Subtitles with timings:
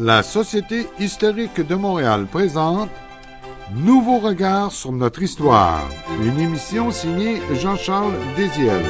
[0.00, 2.90] la Société historique de Montréal présente
[3.74, 5.86] Nouveau regard sur notre histoire,
[6.22, 8.82] une émission signée Jean-Charles Désiel.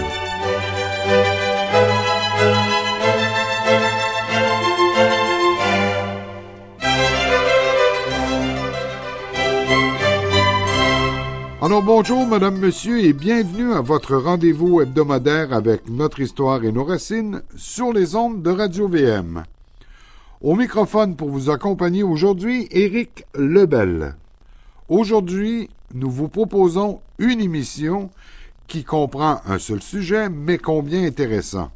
[11.61, 16.85] Alors bonjour Madame, Monsieur et bienvenue à votre rendez-vous hebdomadaire avec notre histoire et nos
[16.85, 19.43] racines sur les ondes de Radio VM.
[20.41, 24.15] Au microphone pour vous accompagner aujourd'hui, Éric Lebel.
[24.89, 28.09] Aujourd'hui, nous vous proposons une émission
[28.69, 31.73] qui comprend un seul sujet, mais combien intéressant.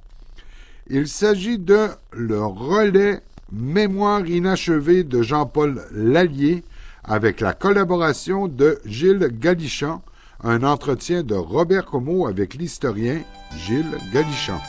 [0.88, 6.62] Il s'agit de le relais Mémoire inachevée de Jean-Paul Lallier
[7.02, 10.02] avec la collaboration de Gilles Galichan,
[10.44, 13.22] un entretien de Robert Comeau avec l'historien
[13.56, 14.60] Gilles Galichan.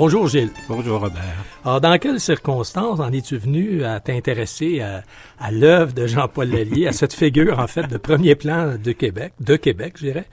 [0.00, 0.52] Bonjour Gilles.
[0.68, 1.44] Bonjour Robert.
[1.64, 5.02] Alors, dans quelles circonstances en es-tu venu à t'intéresser à,
[5.40, 9.32] à l'œuvre de Jean-Paul Lallier, à cette figure en fait de premier plan de Québec,
[9.40, 10.26] de Québec, je dirais,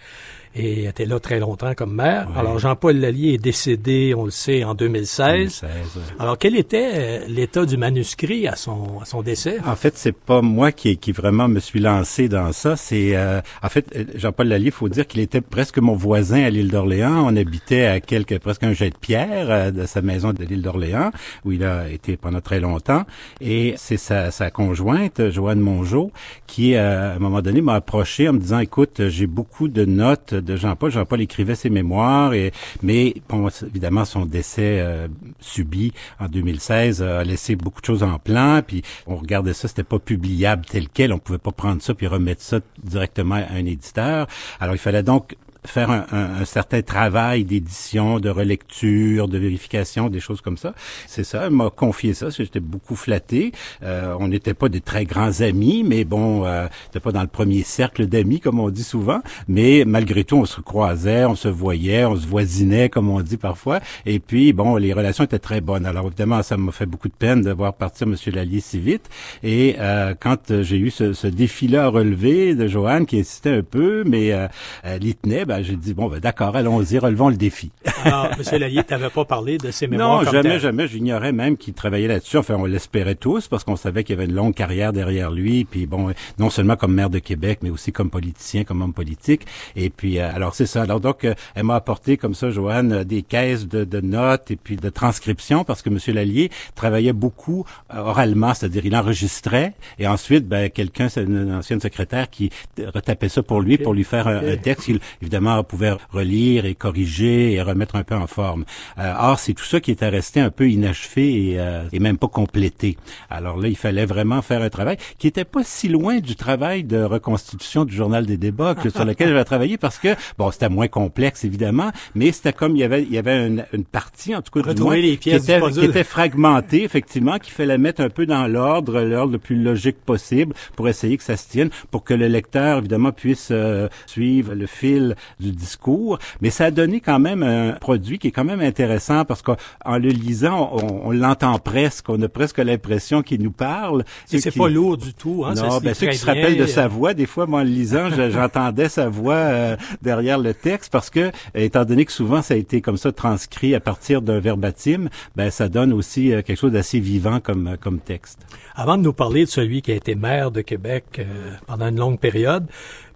[0.56, 2.28] et était là très longtemps comme maire.
[2.38, 5.62] Alors, Jean-Paul Lallier est décédé, on le sait, en 2016.
[5.62, 9.58] 2016 Alors, quel était euh, l'état du manuscrit à son, à son décès?
[9.66, 12.78] En fait, c'est pas moi qui, qui vraiment me suis lancé dans ça.
[12.78, 16.44] C'est, euh, en fait, euh, Jean-Paul Lallier, il faut dire qu'il était presque mon voisin
[16.44, 17.26] à l'île d'Orléans.
[17.26, 21.12] On habitait à quelques, presque un jet de pierre de sa maison de l'île d'Orléans,
[21.44, 23.04] où il a été pendant très longtemps.
[23.42, 26.12] Et c'est sa, sa conjointe, Joanne Mongeau,
[26.48, 30.34] qui, à un moment donné, m'a approché en me disant, écoute, j'ai beaucoup de notes
[30.46, 30.92] de Jean-Paul.
[30.92, 32.52] Jean-Paul écrivait ses mémoires, et,
[32.84, 35.08] mais bon, évidemment, son décès euh,
[35.40, 38.62] subi en 2016 a laissé beaucoup de choses en plan.
[38.66, 41.12] Puis on regardait ça, c'était pas publiable tel quel.
[41.14, 44.28] On pouvait pas prendre ça puis remettre ça directement à un éditeur.
[44.60, 50.20] Alors il fallait donc faire un, un, certain travail d'édition, de relecture, de vérification, des
[50.20, 50.74] choses comme ça.
[51.08, 53.52] C'est ça, elle m'a confié ça, j'étais beaucoup flatté.
[53.84, 57.28] Euh, on n'était pas des très grands amis, mais bon, euh, n'était pas dans le
[57.28, 61.48] premier cercle d'amis, comme on dit souvent, mais malgré tout, on se croisait, on se
[61.48, 65.62] voyait, on se voisinait, comme on dit parfois, et puis, bon, les relations étaient très
[65.62, 65.86] bonnes.
[65.86, 68.16] Alors, évidemment, ça m'a fait beaucoup de peine de voir partir M.
[68.34, 69.10] Lallier si vite,
[69.44, 73.64] et euh, quand j'ai eu ce, ce défi-là à relever de Joanne, qui insistait un
[73.64, 74.48] peu, mais euh,
[74.84, 77.72] elle y tenait, ben, ben, j'ai dit, bon, ben, d'accord, allons-y, relevons le défi.
[78.04, 78.60] Alors, M.
[78.60, 80.88] Lallier, tu n'avais pas parlé de ses mémoires Non, jamais, jamais.
[80.88, 82.38] J'ignorais même qu'il travaillait là-dessus.
[82.38, 85.66] Enfin, on l'espérait tous parce qu'on savait qu'il y avait une longue carrière derrière lui.
[85.66, 89.46] Puis bon, non seulement comme maire de Québec, mais aussi comme politicien, comme homme politique.
[89.76, 90.82] Et puis, euh, alors c'est ça.
[90.82, 94.52] Alors donc, euh, elle m'a apporté comme ça, Joanne, euh, des caisses de, de, notes
[94.52, 95.98] et puis de transcriptions parce que M.
[96.14, 102.30] Lallier travaillait beaucoup oralement, c'est-à-dire il enregistrait et ensuite, ben, quelqu'un, c'est une ancienne secrétaire
[102.30, 104.88] qui retapait ça pour lui, pour lui faire un, un texte.
[104.88, 108.66] Il, évidemment, pouvait relire et corriger et remettre un peu en forme.
[108.98, 112.18] Euh, or, c'est tout ça qui était resté un peu inachevé et, euh, et, même
[112.18, 112.98] pas complété.
[113.30, 116.84] Alors là, il fallait vraiment faire un travail qui était pas si loin du travail
[116.84, 120.88] de reconstitution du journal des débats sur lequel j'avais travaillé parce que bon, c'était moins
[120.88, 124.42] complexe évidemment, mais c'était comme il y avait il y avait une, une partie en
[124.42, 128.02] tout cas du moins, les pièces qui, était, qui était fragmentée effectivement, qu'il fallait mettre
[128.02, 131.70] un peu dans l'ordre, l'ordre le plus logique possible pour essayer que ça se tienne,
[131.92, 136.72] pour que le lecteur évidemment puisse euh, suivre le fil du discours, mais ça a
[136.72, 141.08] donné quand même un produit qui est quand même intéressant parce qu'en le lisant, on,
[141.08, 144.04] on l'entend presque, on a presque l'impression qu'il nous parle.
[144.32, 145.44] Et c'est pas lourd du tout.
[145.46, 147.70] Hein, non, ben, ceux qui se rappellent de sa voix, des fois, moi, en le
[147.70, 152.54] lisant, j'entendais sa voix euh, derrière le texte parce que, étant donné que souvent ça
[152.54, 156.60] a été comme ça transcrit à partir d'un verbatim, ben ça donne aussi euh, quelque
[156.60, 158.40] chose d'assez vivant comme euh, comme texte.
[158.76, 161.22] Avant de nous parler de celui qui a été maire de Québec
[161.66, 162.68] pendant une longue période,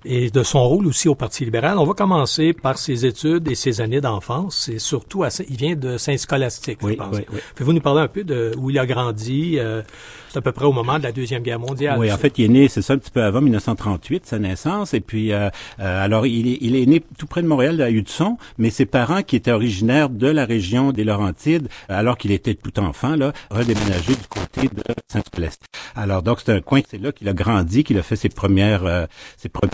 [0.06, 1.78] et de son rôle aussi au Parti libéral.
[1.78, 4.66] On va commencer par ses études et ses années d'enfance.
[4.66, 7.16] C'est surtout, assez, il vient de Saint-Scolastique, oui, je pense.
[7.16, 7.40] Oui, oui.
[7.56, 9.57] Pouvez-vous nous parler un peu de où il a grandi?
[9.60, 9.81] Euh,
[10.30, 11.98] c'est à peu près au moment de la Deuxième Guerre mondiale.
[11.98, 14.94] Oui, en fait, il est né, c'est ça, un petit peu avant 1938, sa naissance.
[14.94, 15.50] Et puis, euh,
[15.80, 18.86] euh, alors, il est, il est né tout près de Montréal, à Hudson, mais ses
[18.86, 23.34] parents, qui étaient originaires de la région des Laurentides, alors qu'il était tout enfant, là,
[23.50, 25.66] redéménagé du côté de Saint-Scolastique.
[25.96, 28.86] Alors, donc, c'est un coin, c'est là qu'il a grandi, qu'il a fait ses premières,
[28.86, 29.06] euh,
[29.38, 29.72] ses premiers.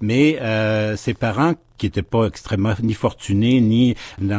[0.00, 3.94] Mais euh, ses parents qui n'étaient pas extrêmement ni fortunés, ni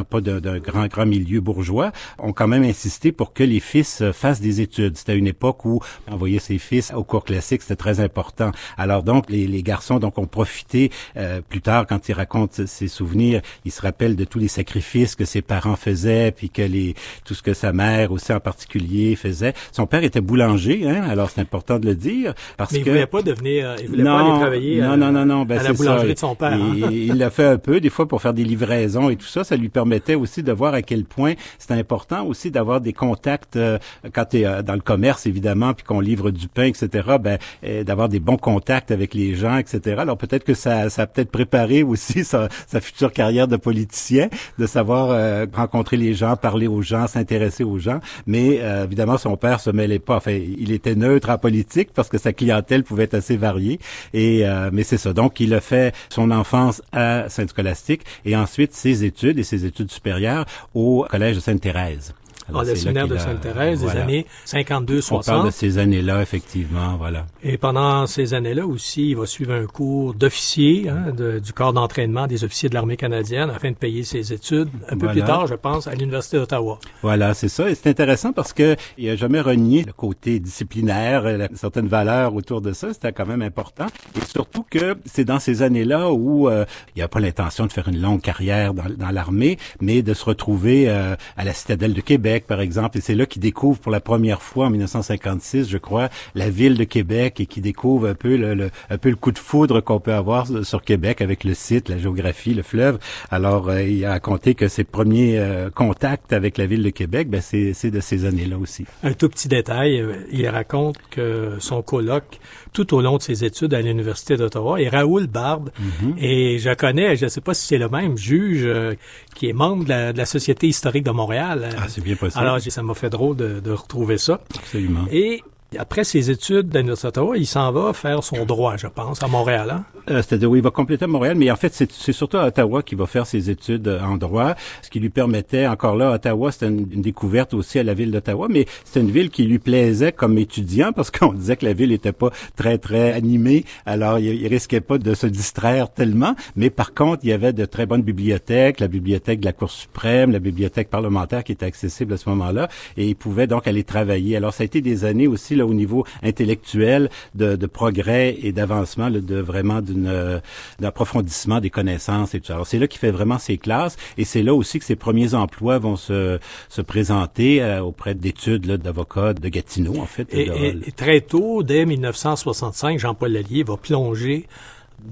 [0.09, 4.41] pas d'un grand, grand milieu bourgeois, ont quand même insisté pour que les fils fassent
[4.41, 4.97] des études.
[4.97, 5.79] C'était une époque où
[6.11, 8.51] envoyer ses fils au cours classique, c'était très important.
[8.77, 12.87] Alors donc, les, les garçons donc ont profité euh, plus tard, quand il raconte ses
[12.87, 16.95] souvenirs, il se rappelle de tous les sacrifices que ses parents faisaient, puis que les
[17.25, 19.53] tout ce que sa mère aussi en particulier faisait.
[19.71, 22.89] Son père était boulanger, hein, alors c'est important de le dire, parce Mais il que
[22.89, 25.45] voulait pas devenir, euh, il voulait non, pas aller travailler non, à, non, non, non,
[25.45, 26.13] ben à la boulangerie ça.
[26.13, 26.53] de son père.
[26.53, 26.73] hein.
[26.91, 29.43] Il- fait un peu, des fois pour faire des livraisons et tout ça.
[29.43, 33.55] Ça lui permettait aussi de voir à quel point c'est important aussi d'avoir des contacts
[33.55, 33.77] euh,
[34.13, 37.17] quand tu es dans le commerce, évidemment, puis qu'on livre du pain, etc.
[37.19, 39.97] Ben, euh, d'avoir des bons contacts avec les gens, etc.
[39.99, 44.29] Alors peut-être que ça, ça a peut-être préparé aussi sa, sa future carrière de politicien,
[44.57, 47.99] de savoir euh, rencontrer les gens, parler aux gens, s'intéresser aux gens.
[48.27, 50.17] Mais euh, évidemment, son père se mêlait pas.
[50.17, 53.79] Enfin, il était neutre en politique parce que sa clientèle pouvait être assez variée.
[54.13, 55.13] Et euh, mais c'est ça.
[55.13, 59.91] Donc, il a fait son enfance à Sainte-Scolastique et ensuite ses études et ses études
[59.91, 62.13] supérieures au collège de Sainte-Thérèse.
[62.49, 64.01] Alors, Ah, le c'est là séminaire de Sainte-Thérèse des voilà.
[64.03, 65.51] années On parle de 52-60.
[65.51, 67.25] ces années-là, effectivement, voilà.
[67.43, 71.73] Et pendant ces années-là aussi, il va suivre un cours d'officier hein, de- du corps
[71.73, 74.69] d'entraînement des officiers de l'armée canadienne afin de payer ses études.
[74.89, 75.11] Un peu Voilà.
[75.13, 76.79] plus tard, je pense, à l'Université d'Ottawa.
[77.01, 77.69] Voilà, c'est ça.
[77.69, 82.33] Et c'est intéressant parce que il a jamais renié le côté disciplinaire, la- certaines valeurs
[82.35, 82.93] autour de ça.
[82.93, 83.87] C'était quand même important.
[84.15, 86.65] Et surtout que c'est dans ces années-là où euh,
[86.95, 90.25] il a pas l'intention de faire une longue carrière dans, dans l'armée, mais de se
[90.25, 92.97] retrouver euh, à la citadelle de Québec, par exemple.
[92.97, 96.77] Et c'est là qu'il découvre pour la première fois en 1956, je crois, la ville
[96.77, 100.83] de Québec et qui découvre un peu le, coup de foudre qu'on peut avoir sur
[100.83, 102.99] Québec avec le site, la géographie, le fleuve.
[103.31, 107.29] Alors, euh, il a raconté que ses premiers euh, contacts avec la ville de Québec,
[107.29, 108.85] ben, c'est c'est de ces années-là aussi.
[109.03, 112.39] Un tout petit détail, euh, il raconte que son colloque,
[112.73, 115.61] tout au long de ses études à l'Université d'Ottawa, est Raoul Bard.
[115.79, 116.15] Mhm.
[116.17, 118.95] Et je connais, je ne sais pas si c'est le même juge euh,
[119.35, 121.69] qui est membre de la, de la Société historique de Montréal.
[121.77, 122.43] Ah, c'est bien possible.
[122.43, 124.41] Alors, ça m'a fait drôle de, de retrouver ça.
[124.55, 125.05] Absolument.
[125.11, 125.43] Et
[125.77, 129.69] après ses études à l'Université il s'en va faire son droit, je pense, à Montréal.
[129.69, 129.85] Hein?
[130.09, 132.81] Euh, C'est-à-dire, oui, il va compléter à Montréal, mais en fait, c'est surtout à Ottawa
[132.81, 136.51] qu'il va faire ses études euh, en droit, ce qui lui permettait, encore là, Ottawa,
[136.51, 140.11] c'était une, découverte aussi à la ville d'Ottawa, mais c'était une ville qui lui plaisait
[140.11, 144.25] comme étudiant parce qu'on disait que la ville était pas très, très animée, alors il,
[144.41, 147.85] il risquait pas de se distraire tellement, mais par contre, il y avait de très
[147.85, 152.17] bonnes bibliothèques, la bibliothèque de la Cour suprême, la bibliothèque parlementaire qui était accessible à
[152.17, 154.35] ce moment-là, et il pouvait donc aller travailler.
[154.35, 158.51] Alors, ça a été des années aussi, là, au niveau intellectuel, de, de progrès et
[158.51, 160.39] d'avancement, de vraiment d'une euh,
[160.79, 162.53] d'approfondissement des connaissances et tout ça.
[162.55, 165.33] Alors, c'est là qu'il fait vraiment ses classes, et c'est là aussi que ses premiers
[165.35, 166.39] emplois vont se,
[166.69, 170.27] se présenter euh, auprès d'études d'avocats de Gatineau, en fait.
[170.33, 170.49] Et-
[170.87, 174.47] et très tôt, dès 1965, Jean-Paul Lallier va plonger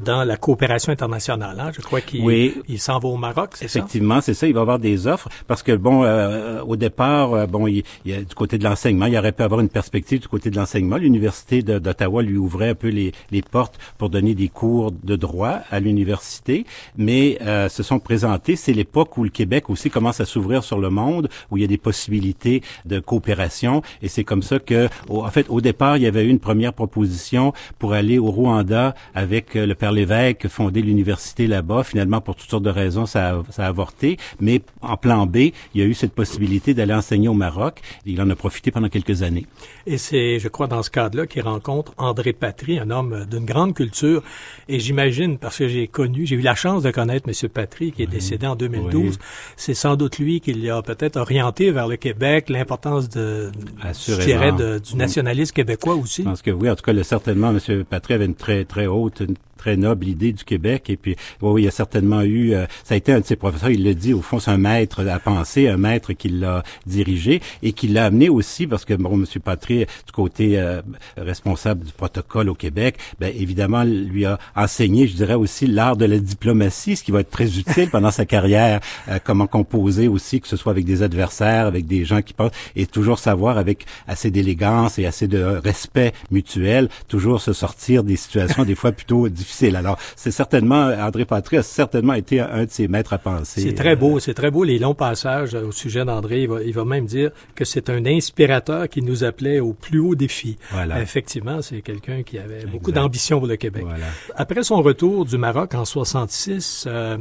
[0.03, 1.59] dans la coopération internationale.
[1.59, 1.71] hein.
[1.75, 2.55] Je crois qu'il Oui.
[2.67, 3.79] il s'en va au Maroc, c'est ça?
[3.79, 4.47] Effectivement, c'est ça.
[4.47, 8.11] Il va avoir des offres parce que bon, euh, au départ, euh, bon, il, il
[8.11, 10.55] y a du côté de l'enseignement, il aurait pu avoir une perspective du côté de
[10.55, 10.97] l'enseignement.
[10.97, 15.59] L'université d'Ottawa lui ouvrait un peu les, les portes pour donner des cours de droit
[15.71, 16.65] à l'université,
[16.97, 18.55] mais euh, se sont présentés.
[18.55, 21.63] C'est l'époque où le Québec aussi commence à s'ouvrir sur le monde, où il y
[21.63, 25.97] a des possibilités de coopération, et c'est comme ça que, au- en fait, au départ,
[25.97, 29.91] il y avait eu une première proposition pour aller au Rwanda avec euh, le Père
[29.91, 31.83] Lévesque, fonder l'université là-bas.
[31.83, 34.17] Finalement, pour toutes sortes de raisons, ça a, ça a avorté.
[34.39, 37.81] Mais en plan B, il y a eu cette possibilité d'aller enseigner au Maroc.
[38.05, 39.45] Il en a profité pendant quelques années.
[39.85, 43.73] Et c'est, je crois, dans ce cadre-là qu'il rencontre André Patry, un homme d'une grande
[43.73, 44.23] culture.
[44.67, 47.49] Et j'imagine, parce que j'ai connu, j'ai eu la chance de connaître M.
[47.49, 48.93] Patry, qui est décédé en 2012.
[48.93, 49.11] Oui.
[49.55, 53.51] C'est sans doute lui qui l'a peut-être orienté vers le Québec, l'importance de,
[53.83, 54.25] je Assurément.
[54.25, 56.23] dirais, de- du nationalisme québécois aussi.
[56.23, 57.83] Je pense que oui, en tout cas, le- certainement, M.
[57.83, 60.89] Patry avait une très, très haute, une très noble idée du Québec.
[60.89, 63.25] Et puis, oui, oui, il y a certainement eu, euh, ça a été un de
[63.25, 66.29] ses professeurs, il le dit, au fond, c'est un maître à penser, un maître qui
[66.29, 69.25] l'a dirigé et qui l'a amené aussi, parce que, bon, M.
[69.43, 70.81] Patry, du côté euh,
[71.17, 76.05] responsable du protocole au Québec, ben, évidemment, lui a enseigné, je dirais aussi, l'art de
[76.05, 80.39] la diplomatie, ce qui va être très utile pendant sa carrière, euh, comment composer aussi,
[80.39, 83.85] que ce soit avec des adversaires, avec des gens qui pensent, et toujours savoir avec
[84.07, 89.27] assez d'élégance et assez de respect mutuel, toujours se sortir des situations des fois plutôt
[89.29, 89.46] difficiles.
[89.75, 93.61] Alors, c'est certainement, André Patry a certainement été un de ses maîtres à penser.
[93.61, 96.43] C'est très beau, c'est très beau les longs passages au sujet d'André.
[96.43, 99.99] Il va, il va même dire que c'est un inspirateur qui nous appelait au plus
[99.99, 100.57] haut défi.
[100.71, 101.01] Voilà.
[101.01, 103.83] Effectivement, c'est quelqu'un qui avait beaucoup d'ambition pour le Québec.
[103.85, 104.05] Voilà.
[104.35, 107.17] Après son retour du Maroc en 66, euh,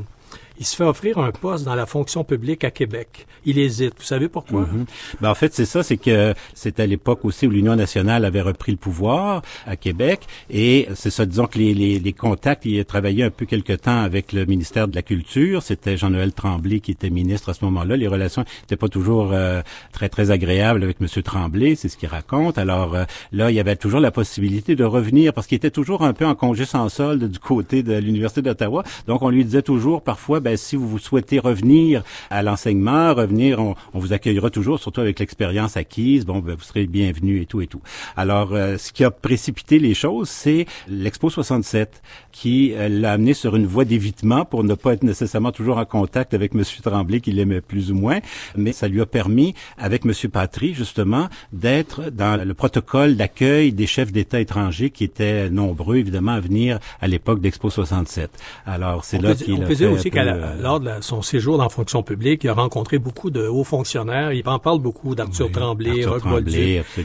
[0.58, 3.26] il se fait offrir un poste dans la fonction publique à Québec.
[3.44, 3.94] Il hésite.
[3.98, 4.62] Vous savez pourquoi?
[4.62, 4.86] Mhm.
[5.20, 8.40] ben, en fait, c'est ça, c'est que c'était à l'époque aussi où l'Union nationale avait
[8.40, 10.20] repris le pouvoir à Québec.
[10.50, 13.72] Et c'est ça, disons que les, les, les contacts, il a travaillé un peu quelque
[13.72, 15.62] temps avec le ministère de la Culture.
[15.62, 17.96] C'était Jean-Noël Tremblay qui était ministre à ce moment-là.
[17.96, 21.08] Les relations n'étaient pas toujours euh, très, très agréables avec M.
[21.22, 22.58] Tremblay, c'est ce qu'il raconte.
[22.58, 26.02] Alors euh, là, il y avait toujours la possibilité de revenir parce qu'il était toujours
[26.02, 28.82] un peu en congé sans solde du côté de l'Université d'Ottawa.
[29.06, 33.74] Donc, on lui disait toujours parfois, ben, si vous souhaitez revenir à l'enseignement, revenir, on,
[33.94, 36.24] vous accueillera toujours, surtout avec l'expérience acquise.
[36.24, 37.80] Bon, ben, vous serez bienvenu et tout et tout.
[38.16, 42.00] Alors, euh, ce qui a précipité les choses, c'est l'Expo 67
[42.30, 45.84] qui euh, l'a amené sur une voie d'évitement pour ne pas être nécessairement toujours en
[45.84, 46.62] contact avec M.
[46.80, 48.20] Tremblay, qu'il aimait plus ou moins.
[48.56, 50.12] Mais ça lui a permis, avec M.
[50.30, 56.34] Patry, justement, d'être dans le protocole d'accueil des chefs d'État étrangers qui étaient nombreux, évidemment,
[56.34, 58.30] à venir à l'époque d'Expo 67.
[58.64, 61.64] Alors, c'est là qu'il a On peut dire aussi qu'à lors de son séjour dans
[61.64, 64.32] la fonction publique, il a rencontré beaucoup de hauts fonctionnaires.
[64.32, 66.22] Il en parle beaucoup d'Arthur Tremblay, Roch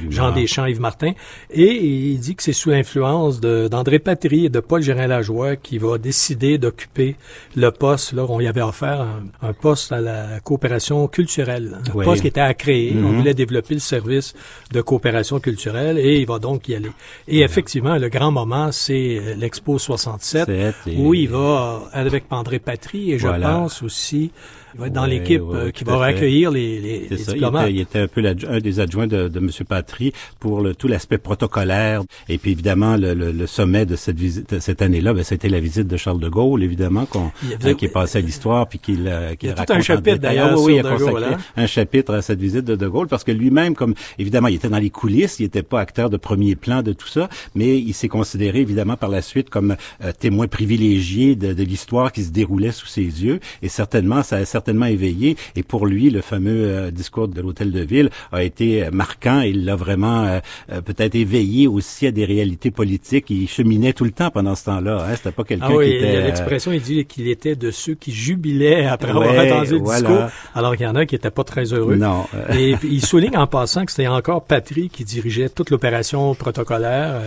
[0.09, 1.13] Jean Deschamps, Yves Martin.
[1.50, 5.97] Et il dit que c'est sous l'influence d'André Patry et de Paul Gérin-Lajoie qui va
[5.97, 7.15] décider d'occuper
[7.55, 8.13] le poste.
[8.13, 9.05] Là, on y avait offert
[9.41, 11.79] un, poste à la coopération culturelle.
[11.88, 12.93] Un poste qui était à créer.
[12.95, 13.15] On mm-hmm.
[13.17, 14.33] voulait développer le service
[14.71, 16.91] de coopération culturelle et il va donc y aller.
[17.27, 20.50] Et effectivement, le grand moment, c'est l'Expo 67
[20.97, 24.32] où il va avec André Patry et je pense aussi
[24.74, 27.70] il va être dans l'équipe euh, qui va accueillir les, les, les ça, diplomates.
[27.70, 29.50] Il était, un peu un des adjoints de, de M.
[29.68, 32.04] Patry pour le, tout l'aspect protocolaire.
[32.30, 35.60] Et puis évidemment, le, le, le sommet de cette visite cette année-là, ben, c'était la
[35.60, 37.32] visite de Charles de Gaulle, évidemment, qu'on,
[37.63, 39.04] hein, qui est passé à l'histoire puis qu'il
[39.40, 41.38] qu Il y a tout un chapitre d'ailleurs oui, il a consacré hein.
[41.56, 44.70] un chapitre à cette visite de de Gaulle parce que lui-même, comme évidemment, il était
[44.70, 47.94] dans les coulisses, il n'était pas acteur de premier plan de tout ça, mais il
[47.94, 52.32] s'est considéré évidemment par la suite comme euh, témoin privilégié de, de l'histoire qui se
[52.32, 53.40] déroulait sous ses yeux.
[53.62, 55.38] Et certainement, ça a certainement éveillé.
[55.56, 59.41] Et pour lui, le fameux euh, discours de l'hôtel de ville a été euh, marquant.
[59.41, 63.25] Il l'a vraiment euh, peut-être éveillé aussi à des réalités politiques.
[63.32, 65.03] Il cheminait tout le temps pendant ce temps-là.
[65.03, 65.15] Hein.
[65.15, 66.22] C'était pas quelqu'un ah oui, qui était.
[66.22, 70.75] L'expression, il dit qu'il était de ceux qui jubilaient après avoir entendu le discours, alors
[70.77, 71.96] qu'il y en a qui n'étaient pas très heureux.
[71.96, 72.25] Non.
[72.56, 77.20] Et il souligne en passant que c'était encore Patry qui dirigeait toute l'opération protocolaire.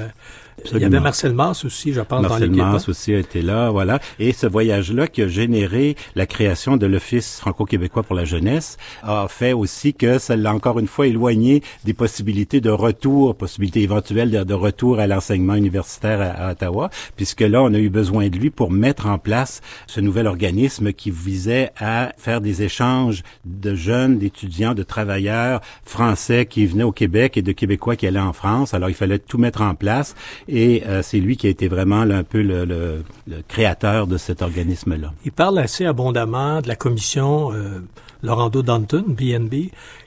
[0.72, 2.28] Il y avait Marcel Mars aussi, je pense, dans.
[2.28, 4.00] Marcel Mars aussi a été là, voilà.
[4.18, 9.26] Et ce voyage-là qui a généré la création de l'Office franco-québécooi pour la jeunesse a
[9.28, 14.44] fait aussi que ça l'a encore une fois éloigné des possibilités de retour, possibilités éventuelles
[14.44, 18.50] de, retour à l'enseignement universitaire à, Ottawa, puisque là, on a eu besoin de lui
[18.50, 24.18] pour mettre en place ce nouvel organisme qui visait à faire des échanges de jeunes,
[24.18, 28.74] d'étudiants, de travailleurs français qui venaient au Québec et de Québécois qui allaient en France.
[28.74, 30.14] Alors, il fallait tout mettre en place
[30.48, 34.16] et euh, c'est lui qui a été vraiment un peu le, le, le créateur de
[34.16, 35.12] cet organisme-là.
[35.24, 37.80] Il parle assez abondamment de la commission euh,
[38.22, 39.54] Laurando Danton, BNB,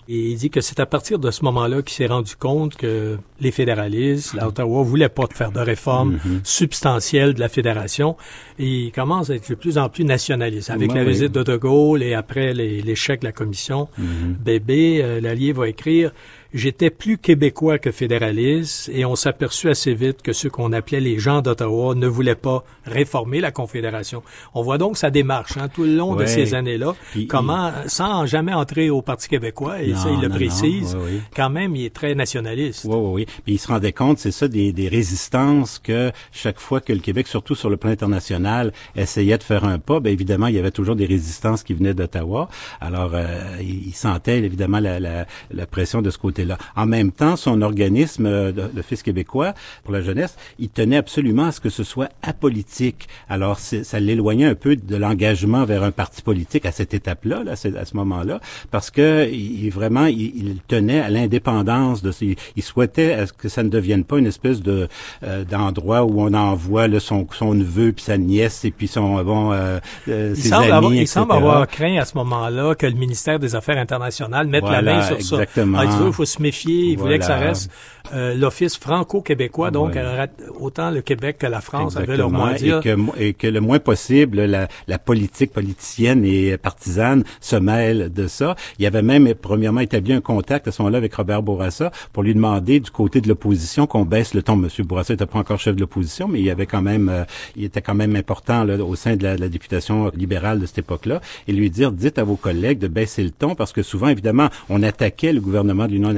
[0.09, 3.17] et il dit que c'est à partir de ce moment-là qu'il s'est rendu compte que
[3.41, 6.39] les fédéralistes, l'Ottawa, voulaient pas faire de réforme mm-hmm.
[6.43, 8.15] substantielle de la fédération.
[8.57, 10.69] Et il commence à être de plus en plus nationaliste.
[10.69, 14.33] Avec la visite de De Gaulle et après l'échec de la commission, mm-hmm.
[14.43, 16.11] Bébé, euh, l'allié va écrire
[16.57, 21.19] j'étais plus québécois que fédéraliste et on s'aperçut assez vite que ceux qu'on appelait les
[21.19, 24.23] gens d'Ottawa ne voulaient pas réformer la Confédération.
[24.53, 26.95] On voit donc sa démarche hein, tout le long de ces années-là,
[27.29, 30.97] comment, sans jamais entrer au Parti québécois, et ça il le précise,
[31.35, 32.85] quand même il est très nationaliste.
[32.85, 33.25] Oui, oui, oui.
[33.43, 36.99] Puis il se rendait compte, c'est ça, des, des résistances que chaque fois que le
[36.99, 40.59] Québec, surtout sur le plan international, essayait de faire un pas, bien évidemment, il y
[40.59, 42.49] avait toujours des résistances qui venaient d'Ottawa.
[42.81, 47.11] Alors, euh, il sentait évidemment la, la, la pression de ce côté là En même
[47.11, 51.59] temps, son organisme, euh, le Fils québécois pour la jeunesse, il tenait absolument à ce
[51.59, 53.07] que ce soit apolitique.
[53.29, 57.51] Alors, ça l'éloignait un peu de l'engagement vers un parti politique à cette étape-là, là,
[57.53, 58.39] à ce moment-là,
[58.71, 63.69] parce que il, vraiment, il, tenait à l'indépendance de ses, il souhaitait que ça ne
[63.69, 64.87] devienne pas une espèce de
[65.23, 69.23] euh, d'endroit où on envoie là, son, son neveu puis sa nièce et puis son
[69.23, 72.85] bon euh, il ses semble amis, avoir, Il semble avoir craint à ce moment-là que
[72.85, 75.79] le ministère des Affaires internationales mette la main sur exactement.
[75.79, 75.85] ça.
[75.87, 76.91] Ah, il faut se méfier.
[76.91, 77.71] Il voulait que ça reste
[78.13, 80.27] euh, l'Office franco-québécois, donc euh,
[80.59, 82.79] autant le Québec que la France avaient leur mot à dire.
[82.79, 88.11] Et que, et que le moins possible, la, la, politique politicienne et partisane se mêle
[88.13, 88.55] de ça.
[88.79, 92.23] Il y avait même, premièrement, établi un contact à ce moment-là avec Robert Bourassa pour
[92.23, 94.55] lui demander du côté de l'opposition qu'on baisse le ton.
[94.55, 97.23] Monsieur Bourassa n'était pas encore chef de l'opposition, mais il avait quand même, euh,
[97.55, 100.65] il était quand même important là, au sein de la, de la députation libérale de
[100.65, 103.83] cette époque-là, et lui dire, dites à vos collègues de baisser le ton, parce que
[103.83, 106.09] souvent, évidemment, on attaquait le gouvernement de l'Union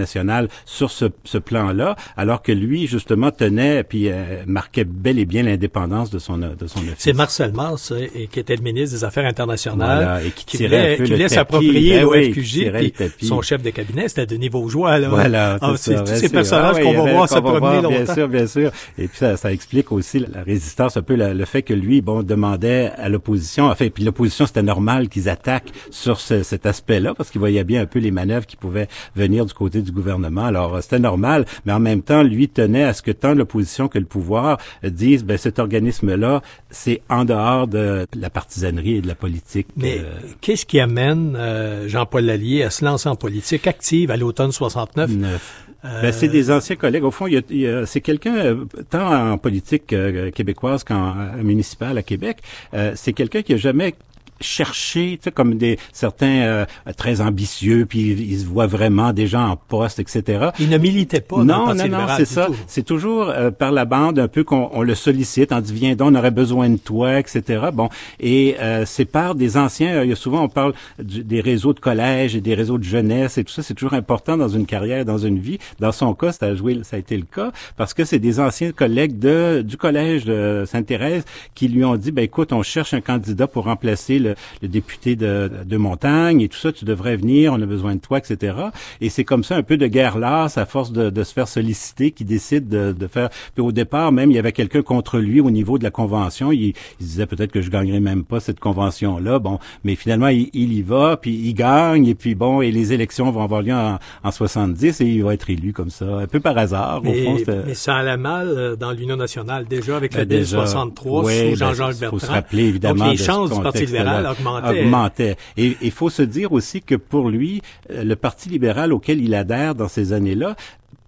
[0.66, 5.44] sur ce, ce plan-là, alors que lui, justement, tenait puis euh, marquait bel et bien
[5.44, 6.96] l'indépendance de son de son office.
[6.98, 10.46] C'est Marcel Mars euh, et qui était le ministre des Affaires internationales Voilà, et qui
[10.46, 13.26] qui voulait, s'approprier Ben oui, l'OFQJ, le tapis.
[13.26, 14.98] son chef de cabinet, c'était Denis Vaugeois.
[15.00, 15.10] Là.
[15.10, 16.32] Voilà, Ah, c'est tous ces sûr.
[16.32, 18.04] personnages Ah oui, qu'on va avait- voir se promener voir, longtemps.
[18.04, 18.72] Bien sûr, bien sûr.
[18.98, 22.02] Et puis ça, ça explique aussi la résistance, un peu la- le fait que lui,
[22.02, 27.14] bon, demandait à l'opposition, enfin, puis l'opposition, c'était normal qu'ils attaquent sur ce- cet aspect-là,
[27.16, 30.46] parce qu'il voyait bien un peu les manœuvres qui pouvaient venir du côté du gouvernement.
[30.46, 33.88] Alors, euh, c'était normal, mais en même temps, lui tenait à ce que tant l'opposition
[33.88, 39.08] que le pouvoir disent, ben, cet organisme-là, c'est en dehors de la partisanerie et de
[39.08, 39.68] la politique.
[39.78, 40.04] Mais euh,
[40.42, 45.10] qu'est-ce qui amène euh, Jean-Paul Lallier à se lancer en politique active à l'automne 69?
[45.12, 45.66] Neuf.
[45.86, 47.06] Euh, Ben, c'est des anciens collègues.
[47.06, 48.58] Au fond, il y a- il y a- c'est quelqu'un,
[48.90, 49.96] tant en politique
[50.36, 52.40] québécoise qu'en municipale à Québec,
[52.74, 53.96] euh, c'est quelqu'un qui a jamais
[54.42, 56.66] cherché, tu sais, comme des certains euh,
[56.98, 60.50] très ambitieux, puis ils se voient vraiment des gens en poste, etc.
[60.60, 62.48] Il ne militait pas dans le non, non, non, c'est ça.
[62.68, 65.96] C'est toujours euh, par la bande un peu qu'on on le sollicite, on dit viens
[65.96, 67.68] donc, on aurait besoin de toi, etc.
[67.74, 70.04] Bon, et euh, c'est par des anciens.
[70.04, 72.84] Il y a souvent on parle du- des réseaux de collège et des réseaux de
[72.84, 73.62] jeunesse et tout ça.
[73.64, 75.60] C'est toujours important dans une carrière, dans une vie.
[75.80, 78.40] Dans son cas, ça a joué, ça a été le cas parce que c'est des
[78.40, 81.24] anciens collègues de du collège de Sainte-Thérèse
[81.56, 84.29] qui lui ont dit ben écoute, on cherche un candidat pour remplacer le,
[84.62, 86.72] le député de, de Montagne et tout ça.
[86.72, 88.56] Tu devrais venir, on a besoin de toi, etc.
[89.02, 91.48] Et c'est comme ça un peu de guerre lasse à force de, de se faire
[91.48, 93.30] solliciter qui décide de, de faire.
[93.56, 96.52] Puis au départ même, il y avait quelqu'un contre lui au niveau de la convention.
[96.52, 99.40] Il, il disait peut-être que je gagnerai même pas cette convention là.
[99.40, 102.94] Bon, mais finalement il, il y va, puis il gagne et puis bon et les
[102.94, 106.28] élections vont avoir lieu en, en 70 et il va être élu comme ça, un
[106.28, 107.02] peu par hasard.
[107.04, 110.40] Mais, au fond, mais ça allait mal euh, dans l'Union nationale, déjà avec le Ben,
[110.40, 112.20] déjà, 63 oui, sous ben, Jean-Jacques faut Bertrand.
[112.20, 114.19] se rappeler évidemment Donc les chances du Parti contexte-là.
[114.22, 114.84] Libéral augmentaient.
[114.84, 115.36] augmentait.
[115.58, 117.62] Et il faut se dire aussi que pour lui,
[117.92, 120.56] euh, le Parti libéral auquel il adhère dans ces années-là,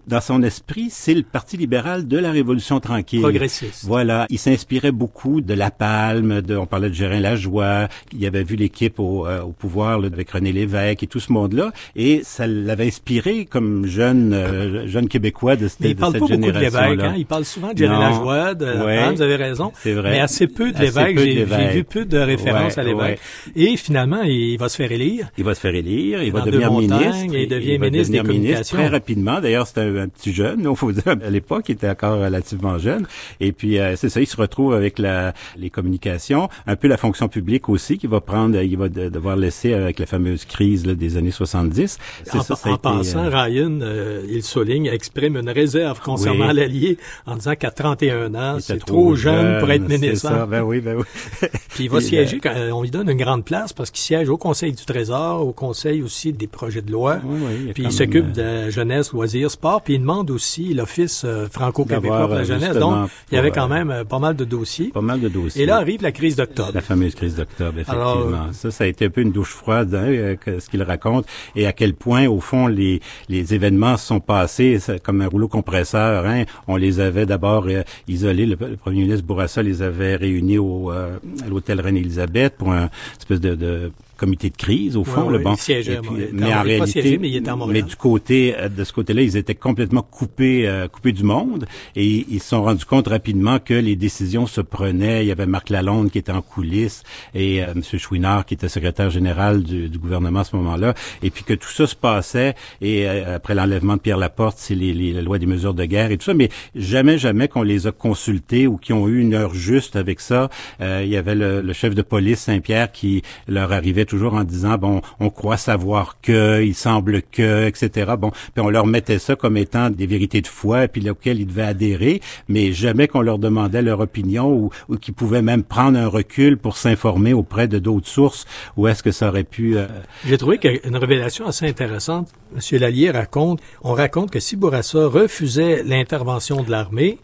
[0.07, 3.21] dans son esprit, c'est le Parti libéral de la Révolution tranquille.
[3.21, 3.85] Progressiste.
[3.85, 8.43] Voilà, il s'inspirait beaucoup de La Palme, de, on parlait de Gérin Lajoie, il avait
[8.43, 12.21] vu l'équipe au, euh, au pouvoir là, avec René Lévesque et tout ce monde-là, et
[12.23, 16.21] ça l'avait inspiré comme jeune euh, jeune Québécois de, cette- Mais il de parle cette
[16.21, 17.09] pas beaucoup de génération-là.
[17.09, 17.13] Hein?
[17.17, 17.99] Il parle souvent de Non.
[17.99, 19.13] Lajoie, de Ouais.
[19.13, 19.71] Vous avez raison.
[19.75, 20.11] C'est vrai.
[20.11, 23.19] Mais assez peu de de J'ai vu peu de références Ouais, à l'évêque.
[23.55, 25.29] Et finalement, il va se faire élire.
[25.37, 27.33] Il va se faire élire, il va devenir ministre.
[27.33, 28.77] il devient va ministre des devenir ministre Communications.
[28.77, 29.39] très rapidement.
[29.41, 32.77] D'ailleurs, c'était un, un petit jeune, il faut dire, à l'époque, il était encore relativement
[32.77, 33.05] jeune.
[33.39, 36.97] Et puis, euh, c'est ça, il se retrouve avec la, les communications, un peu la
[36.97, 40.85] fonction publique aussi, qu'il va prendre, il va de- devoir laisser avec la fameuse crise
[40.85, 41.97] là, des années 70.
[42.23, 45.99] C'est En, ça, ça en été, passant, euh, Ryan, euh, il souligne, exprime une réserve
[46.01, 46.55] concernant Oui.
[46.55, 50.29] l'allié en disant qu'à 31 ans, c'est trop jeune pour être ministre.
[50.29, 50.45] ça.
[50.45, 51.03] Ben oui, ben oui.
[51.69, 54.01] Puis il va siéger, euh, quand, euh, on lui donne une grande place parce qu'il
[54.01, 57.19] siège au Conseil du Trésor, au Conseil aussi des projets de loi.
[57.23, 59.80] Oui, oui, puis il s'occupe euh, de jeunesse, loisirs, sport.
[59.83, 62.77] Puis il demande aussi l'Office euh, franco-québécois pour la euh, jeunesse.
[62.77, 64.89] Donc, il y avait quand euh, même pas mal de dossiers.
[64.89, 65.63] Pas mal de dossiers.
[65.63, 66.71] Et là arrive la crise d'octobre.
[66.73, 68.01] La fameuse crise d'octobre, effectivement.
[68.01, 71.65] Alors, ça, ça a été un peu une douche froide, hein, ce qu'il raconte, et
[71.67, 76.25] à quel point, au fond, les, les événements se sont passés comme un rouleau compresseur.
[76.25, 76.43] Hein.
[76.67, 78.45] On les avait d'abord euh, isolés.
[78.45, 82.89] Le, le premier ministre Bourassa les avait réunis au, euh, à l'hôtel Reine-Élisabeth pour un
[83.17, 85.23] espèce de, de comité de crise, au fond.
[85.23, 85.55] Ouais, le bon.
[85.55, 87.41] siégeait, puis, mais en- réalité, siégé, mais il
[87.85, 92.25] du côté euh, de ce côté-là, ils étaient complètement coupés, euh, coupés du monde, et
[92.29, 95.23] ils se sont rendus compte rapidement que les décisions se prenaient.
[95.25, 97.01] Il y avait Marc Lalonde qui était en coulisses
[97.33, 97.81] et euh, M.
[97.97, 101.69] Chouinard qui était secrétaire général du, du gouvernement à ce moment-là, et puis que tout
[101.69, 102.53] ça se passait.
[102.81, 105.85] Et euh, après l'enlèvement de Pierre Laporte, c'est les, les, la loi des mesures de
[105.85, 109.19] guerre et tout ça, mais jamais, jamais qu'on les a consultés ou qui ont eu
[109.19, 110.49] une heure juste avec ça.
[110.79, 114.77] Il y avait le, le chef de police Saint-Pierre qui leur arrivait toujours en disant
[114.77, 118.11] bon, on croit savoir que, il semble que, etc.
[118.19, 121.47] Bon, puis on leur mettait ça comme étant des vérités de foi, puis auxquelles ils
[121.47, 125.97] devaient adhérer, mais jamais qu'on leur demandait leur opinion ou, ou qu'ils pouvaient même prendre
[125.97, 128.45] un recul pour s'informer auprès de d'autres sources.
[128.75, 129.87] Où est-ce que ça aurait pu euh,
[130.25, 132.27] J'ai trouvé qu'une révélation assez intéressante.
[132.53, 137.17] Monsieur Lallier raconte, on raconte que si Bourassa refusait l'intervention de l'armée,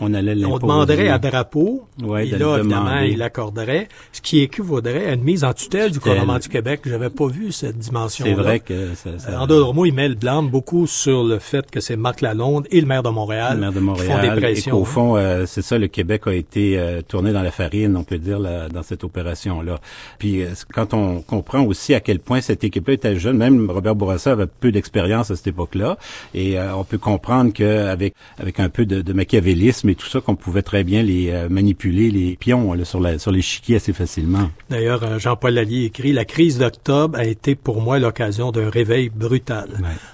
[0.00, 5.06] on allait on demanderait à drapeau, Ouais, et là, évidemment, il l'accorderait, ce qui équivaudrait
[5.06, 6.80] à une mise en tutelle du gouvernement du Québec.
[6.84, 8.32] J'avais pas vu cette dimension-là.
[8.34, 11.38] C'est vrai que ça, ça- En d'autres mots, il met le blâme beaucoup sur le
[11.38, 13.92] fait que c'est Marc Lalonde et le maire de Montréal, le maire de qui font
[13.92, 14.78] Montréal, des et pressions.
[14.78, 18.04] qu'au fond, euh, c'est ça, le Québec a été euh, tourné dans la farine, on
[18.04, 19.78] peut dire, là, dans cette opération-là.
[20.18, 23.94] Puis euh, quand on comprend aussi à quel point cette équipe-là était jeune, même Robert
[23.94, 25.98] Bourassa avait peu d'expérience à cette époque-là,
[26.34, 30.20] et euh, on peut comprendre qu'avec avec un peu de, de machiavélisme, et tout ça
[30.20, 34.50] qu'on pouvait très bien les manipuler, les pions là, sur la, sur l'échiquier assez facilement.
[34.70, 39.68] D'ailleurs, Jean-Paul Lallier écrit la crise d'octobre a été pour moi l'occasion d'un réveil brutal.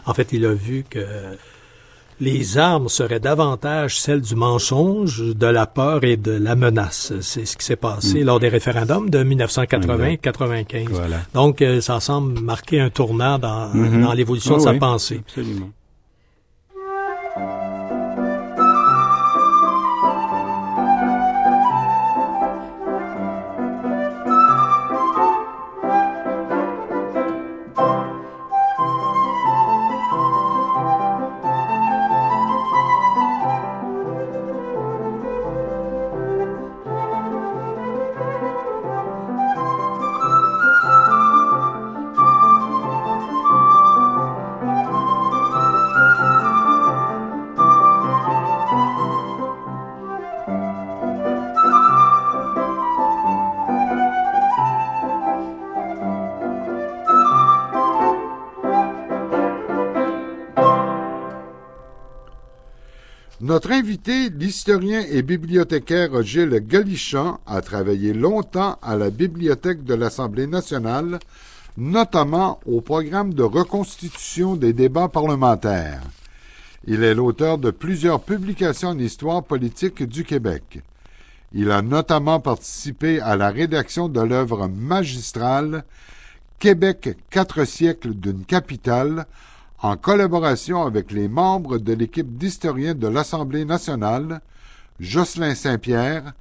[0.07, 1.01] En fait, il a vu que
[2.21, 7.13] les armes seraient davantage celles du mensonge, de la peur et de la menace.
[7.21, 8.27] C'est ce qui s'est passé mm.
[8.27, 10.89] lors des référendums de 1980-95.
[11.35, 14.03] Donc, euh, ça semble marquer un tournant dans, mm-hmm.
[14.03, 15.21] dans l'évolution de ah sa pensée.
[15.27, 15.71] Absolument.
[63.59, 70.47] Notre invité, l'historien et bibliothécaire Gilles Galichan, a travaillé longtemps à la Bibliothèque de l'Assemblée
[70.47, 71.19] nationale,
[71.77, 76.03] notamment au programme de reconstitution des débats parlementaires.
[76.87, 80.79] Il est l'auteur de plusieurs publications en histoire politique du Québec.
[81.53, 85.83] Il a notamment participé à la rédaction de l'œuvre magistrale
[86.61, 89.27] Québec quatre siècles d'une capitale
[89.81, 94.41] en collaboration avec les membres de l'équipe d'historiens de l'Assemblée nationale,
[94.99, 96.33] Jocelyn Saint-Pierre,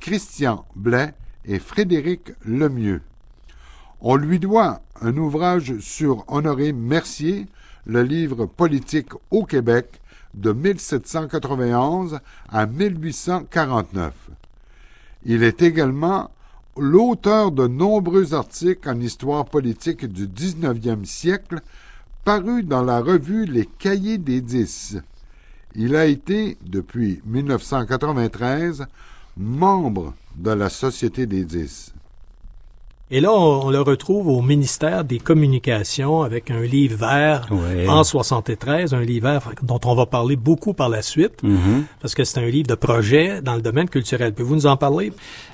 [0.00, 1.12] Christian Blais
[1.44, 3.02] et Frédéric Lemieux.
[4.00, 7.46] On lui doit un ouvrage sur Honoré Mercier,
[7.84, 10.00] le livre politique au Québec
[10.34, 14.12] de 1791 à 1849.
[15.24, 16.30] Il est également
[16.76, 21.60] l'auteur de nombreux articles en histoire politique du XIXe siècle
[22.26, 24.98] paru dans la revue Les Cahiers des Dix.
[25.76, 28.84] Il a été, depuis 1993,
[29.36, 31.94] membre de la Société des Dix.
[33.08, 37.48] Et là, on, le retrouve au ministère des Communications avec un livre vert
[37.88, 41.84] en 73, un livre vert dont on va parler beaucoup par la suite, mm-hmm.
[42.00, 44.34] parce que c'est un livre de projet dans le domaine culturel.
[44.34, 45.12] Pouvez-vous nous en parler?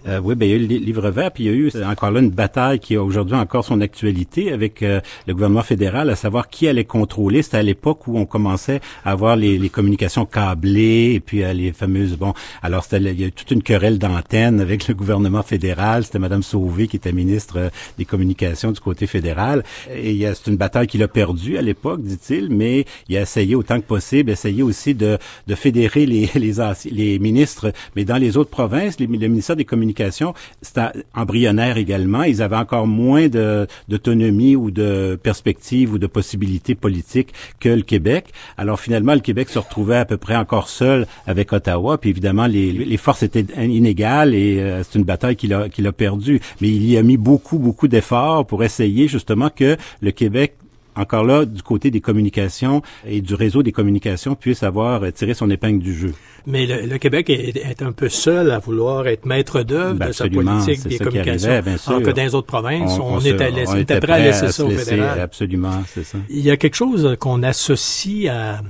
[0.08, 1.70] Euh, oui, ben, il y a eu le livre vert, puis il y a eu
[1.84, 6.08] encore là une bataille qui a aujourd'hui encore son actualité avec euh, le gouvernement fédéral,
[6.08, 7.42] à savoir qui allait contrôler.
[7.42, 11.52] C'était à l'époque où on commençait à avoir les, les communications câblées et puis euh,
[11.52, 12.16] les fameuses...
[12.16, 16.04] Bon, alors il y a eu toute une querelle d'antenne avec le gouvernement fédéral.
[16.04, 19.64] C'était Mme Sauvé qui était ministre euh, des Communications du côté fédéral.
[19.94, 23.80] Et c'est une bataille qu'il a perdue à l'époque, dit-il, mais il a essayé autant
[23.80, 26.54] que possible, essayé aussi de, de fédérer les, les,
[26.90, 32.22] les ministres, mais dans les autres provinces, les, le ministère des Communications, c'était embryonnaire également.
[32.22, 38.32] Ils avaient encore moins d'autonomie ou de perspective ou de possibilités politiques que le Québec.
[38.56, 41.98] Alors finalement, le Québec se retrouvait à peu près encore seul avec Ottawa.
[41.98, 45.86] Puis évidemment, les, les forces étaient inégales et euh, c'est une bataille qu'il a, qu'il
[45.86, 46.40] a perdue.
[46.60, 50.52] Mais il y a mis beaucoup beaucoup, beaucoup d'efforts pour essayer justement que le Québec
[50.94, 55.48] encore là, du côté des communications et du réseau des communications, puisse avoir tiré son
[55.48, 56.12] épingle du jeu.
[56.46, 60.86] Mais le, Québec est, un peu seul à vouloir être maître d'œuvre de sa politique
[60.86, 61.50] des communications.
[61.50, 65.18] Arrivait, alors que dans les autres provinces, on, était, prêt à laisser ça au fédéral.
[65.18, 66.18] Absolument, c'est ça.
[66.28, 68.60] Il y a quelque chose qu'on associe à,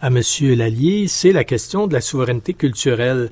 [0.00, 0.22] à M.
[0.56, 3.30] Lallier, c'est la question de la souveraineté culturelle.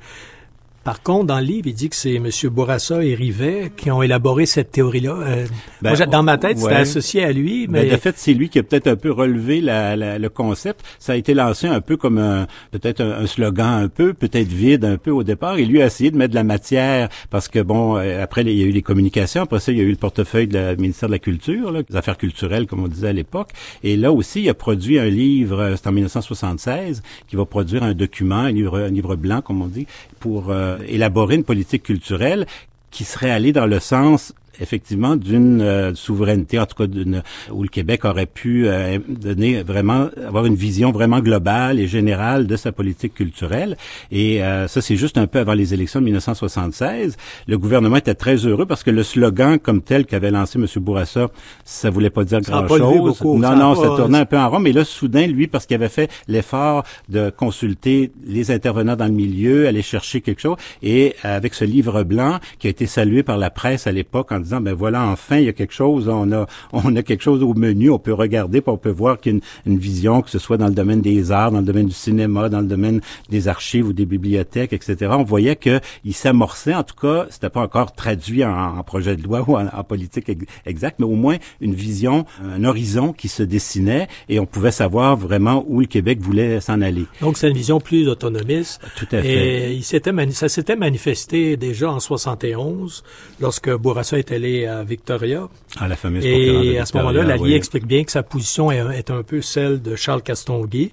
[0.86, 2.30] Par contre, dans le livre, il dit que c'est M.
[2.44, 5.16] Bourassa et Rivet qui ont élaboré cette théorie-là.
[5.20, 5.46] Euh,
[5.82, 7.66] ben, dans ma tête, c'était associé à lui.
[7.66, 10.84] Ben, mais de fait, c'est lui qui a peut-être un peu relevé la, le concept.
[11.00, 14.84] Ça a été lancé un peu comme un peut-être un, slogan un peu, peut-être vide
[14.84, 15.58] un peu au départ.
[15.58, 18.50] Et lui a essayé de mettre de la matière parce que bon, euh, après il
[18.50, 21.08] y a eu les communications, après ça il y a eu le portefeuille du ministère
[21.08, 23.50] de la Culture, là, les affaires culturelles comme on disait à l'époque.
[23.82, 27.82] Et là aussi, il a produit un livre, euh, c'est en 1976, qui va produire
[27.82, 29.88] un document, un livre, un livre blanc comme on dit,
[30.20, 30.52] pour
[30.86, 32.46] élaborer une politique culturelle
[32.90, 37.62] qui serait allée dans le sens effectivement d'une euh, souveraineté, en tout cas d'une où
[37.62, 42.56] le Québec aurait pu euh, donner vraiment avoir une vision vraiment globale et générale de
[42.56, 43.76] sa politique culturelle.
[44.10, 47.16] Et euh, ça, c'est juste un peu avant les élections de 1976.
[47.46, 50.66] Le gouvernement était très heureux parce que le slogan comme tel qu'avait lancé M.
[50.76, 51.28] Bourassa,
[51.64, 53.22] ça voulait pas dire grand-chose.
[53.22, 54.60] Non, non, ça tournait un peu en rond.
[54.60, 59.12] Mais là, soudain, lui, parce qu'il avait fait l'effort de consulter les intervenants dans le
[59.12, 63.38] milieu, aller chercher quelque chose, et avec ce livre blanc qui a été salué par
[63.38, 66.32] la presse à l'époque en disant ben voilà enfin il y a quelque chose, on
[66.32, 69.32] a on a quelque chose au menu, on peut regarder, puis on peut voir qu'il
[69.32, 71.64] y a une, une, vision que ce soit dans le domaine des arts, dans le
[71.64, 75.12] domaine du cinéma, dans le domaine des archives ou des bibliothèques, etc.
[75.12, 79.22] On voyait que il s'amorçait, en tout cas, c'était pas encore traduit en, projet de
[79.22, 80.30] loi ou en, politique
[80.64, 85.16] exacte, mais au moins une vision, un horizon qui se dessinait et on pouvait savoir
[85.16, 87.06] vraiment où le Québec voulait s'en aller.
[87.20, 88.80] Donc c'est une vision plus autonomiste.
[88.96, 89.28] Tout à fait.
[89.28, 93.04] Et il s'était ça s'était manifesté déjà en 71
[93.40, 95.48] lorsque Bourassa est allé à Victoria.
[95.78, 99.22] À la fameuse Et à ce moment-là, l'allié explique bien que sa position est, un
[99.22, 100.90] peu celle de Charles Castonguay,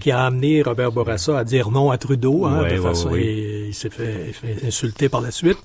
[0.00, 3.74] qui a amené Robert Bourassa à dire non à Trudeau, hein, de façon, et il
[3.74, 4.32] s'est fait,
[4.66, 5.58] insulter par la suite.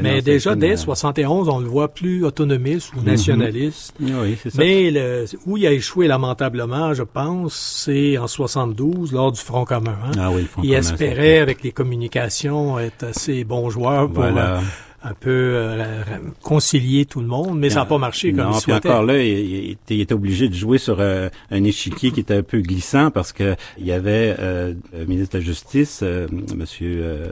[0.00, 3.06] Mais déjà dès 71, on le voit plus autonomiste ou mhm.
[3.06, 3.94] nationaliste.
[4.00, 4.36] Oui.
[4.56, 9.64] Mais le, où il a échoué lamentablement, je pense, c'est en 72 lors du Front
[9.64, 9.96] commun.
[10.04, 10.10] Hein.
[10.18, 14.60] Ah oui, le Front il espérait avec les communications être assez bon joueur pour voilà
[15.02, 16.02] un peu euh,
[16.42, 18.88] concilier tout le monde, mais ça n'a pas marché comme non, il souhaitait.
[18.88, 22.60] encore là, il, était obligé de jouer sur euh, un échiquier qui était un peu
[22.60, 27.30] glissant parce que il y avait euh, le ministre de la Justice, euh, Monsieur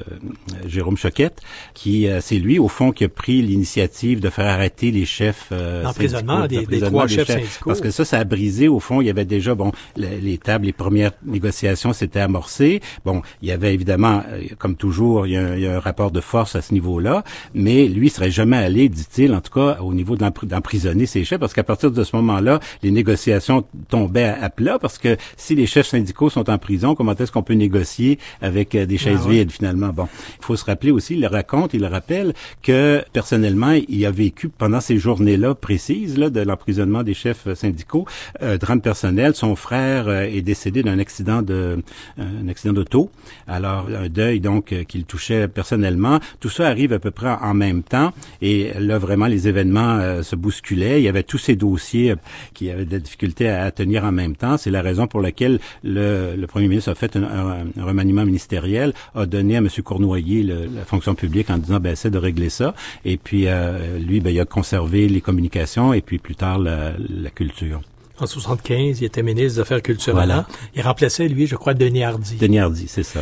[0.66, 1.40] Jérôme Choquette,
[1.74, 5.52] qui c'est lui au fond qui a pris l'initiative de faire arrêter les chefs
[5.83, 7.48] d'emprisonnement des, des, trois chefs, syndicaux.
[7.66, 9.00] Parce que ça, ça a brisé au fond.
[9.00, 12.81] Il y avait déjà bon les, tables, les premières négociations s'étaient amorcées.
[13.05, 14.22] Bon, il y avait évidemment,
[14.59, 17.24] comme toujours, il y, a, il y a un rapport de force à ce niveau-là
[17.57, 21.55] mais lui serait jamais allé, dit-il, en tout cas au niveau d'emprisonner ses chefs, parce
[21.55, 25.87] qu'à partir de ce moment-là, les négociations tombaient à, plat, parce que si les chefs
[25.87, 29.51] syndicaux sont en prison, comment est-ce qu'on peut négocier avec euh, des chaises ah vides
[29.51, 29.88] finalement?
[29.88, 30.07] Bon,
[30.38, 34.11] il faut se rappeler aussi, il le raconte, il le rappelle que personnellement, il a
[34.11, 38.05] vécu pendant ces journées-là précises là, de l'emprisonnement des chefs syndicaux,
[38.42, 41.83] euh, drame personnel, son frère euh, est décédé d'un accident de
[42.19, 43.11] un accident d'auto,
[43.47, 46.21] alors un deuil donc qu'il touchait personnellement.
[46.40, 48.12] Tout ça arrive à peu près en en même temps.
[48.42, 51.00] Et là, vraiment, les événements euh, se bousculaient.
[51.00, 52.16] Il y avait tous ces dossiers euh,
[52.54, 54.56] qui avaient des difficultés à, tenir en même temps.
[54.56, 59.56] C'est la raison pour laquelle le, premier ministre a fait un, remaniement ministériel, a donné
[59.56, 59.68] à M.
[59.85, 62.74] Cournoyer la fonction publique en disant, ben, essaie de régler ça.
[63.04, 66.94] Et puis, euh, lui, ben, il a conservé les communications et puis plus tard la,
[67.35, 67.80] culture.
[68.18, 70.26] En 75, il était ministre des Affaires culturelles.
[70.26, 70.46] Voilà.
[70.74, 72.37] Il remplaçait, lui, je crois, Denis Hardy.
[72.37, 73.20] Denis Hardy, c'est ça.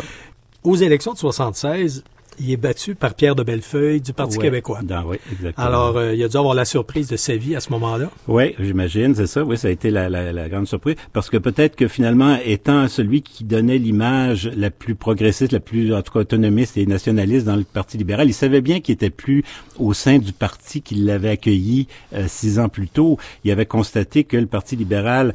[0.63, 2.05] Aux élections de 76,
[2.39, 4.81] il est battu par Pierre de Bellefeuille du Parti québécois.
[5.07, 5.67] oui, exactement.
[5.67, 8.11] Alors, euh, il a dû avoir la surprise de sa vie à ce moment-là.
[8.29, 9.45] Oui, j'imagine, c'est ça.
[9.45, 10.97] Oui, ça a été la, la, la grande surprise.
[11.13, 15.95] Parce que peut-être que finalement, étant celui qui donnait l'image la plus progressiste, la plus,
[15.95, 19.11] en tout cas, autonomiste et nationaliste dans le Parti libéral, il savait bien qu'il était
[19.11, 19.45] plus
[19.79, 23.19] au sein du parti qui l'avait accueilli euh, six ans plus tôt.
[23.45, 25.35] Il avait constaté que le Parti libéral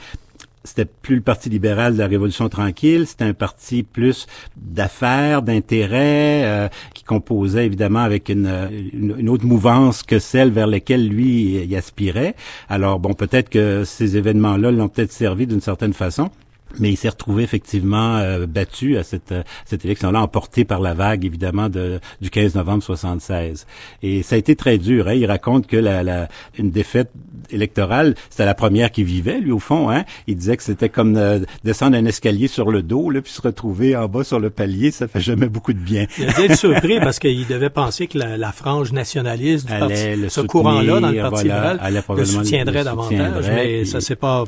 [0.63, 6.43] c'était plus le Parti libéral de la Révolution tranquille, c'était un parti plus d'affaires, d'intérêts,
[6.45, 11.75] euh, qui composait évidemment avec une, une, autre mouvance que celle vers laquelle lui y
[11.75, 12.35] aspirait.
[12.67, 16.29] Alors bon, peut-être que ces événements-là l'ont peut-être servi d'une certaine façon
[16.77, 20.93] mais il s'est retrouvé effectivement euh, battu à cette, euh, cette élection-là, emporté par la
[20.93, 23.65] vague, évidemment, de, du 15 novembre 76.
[24.03, 25.07] Et ça a été très dur.
[25.07, 25.13] Hein.
[25.13, 26.27] Il raconte que la, la,
[26.57, 27.11] une défaite
[27.49, 29.89] électorale, c'était la première qu'il vivait, lui, au fond.
[29.89, 30.03] Hein.
[30.27, 33.41] Il disait que c'était comme euh, descendre un escalier sur le dos, là, puis se
[33.41, 36.05] retrouver en bas sur le palier, ça fait jamais beaucoup de bien.
[36.17, 40.29] Il a été surpris parce qu'il devait penser que la, la frange nationaliste du parti,
[40.29, 41.79] ce courant-là dans le Parti libéral
[42.15, 44.45] le soutiendrait davantage, mais ça s'est pas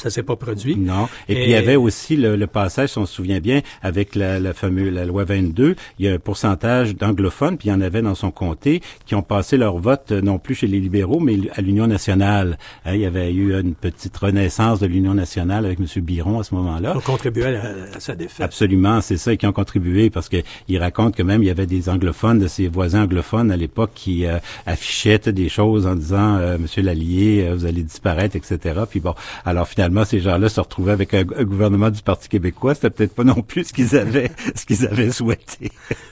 [0.00, 0.76] ça s'est pas produit.
[0.76, 1.08] Non.
[1.28, 4.14] Et, puis il y avait aussi le, le, passage, si on se souvient bien, avec
[4.14, 7.74] la, la fameuse la loi 22, il y a un pourcentage d'anglophones, puis il y
[7.74, 10.80] en avait dans son comté qui ont passé leur vote euh, non plus chez les
[10.80, 12.58] libéraux, mais à l'Union nationale.
[12.84, 15.86] Hein, il y avait eu une petite renaissance de l'Union nationale avec M.
[16.02, 16.92] Biron à ce moment-là.
[16.92, 18.44] Qui ont contribué à, sa défaite.
[18.44, 21.66] Absolument, c'est ça, qui ont contribué parce que il raconte que même il y avait
[21.66, 26.36] des anglophones de ses voisins anglophones à l'époque qui euh, affichaient des choses en disant
[26.36, 28.80] euh, Monsieur Lallier, vous allez disparaître, etc.
[28.88, 32.74] Puis bon, alors finalement ces gens-là se retrouvaient avec un, gouvernement du Parti québécois.
[32.74, 35.70] C'était peut-être pas non plus ce qu'ils avaient, ce qu'ils avaient souhaité.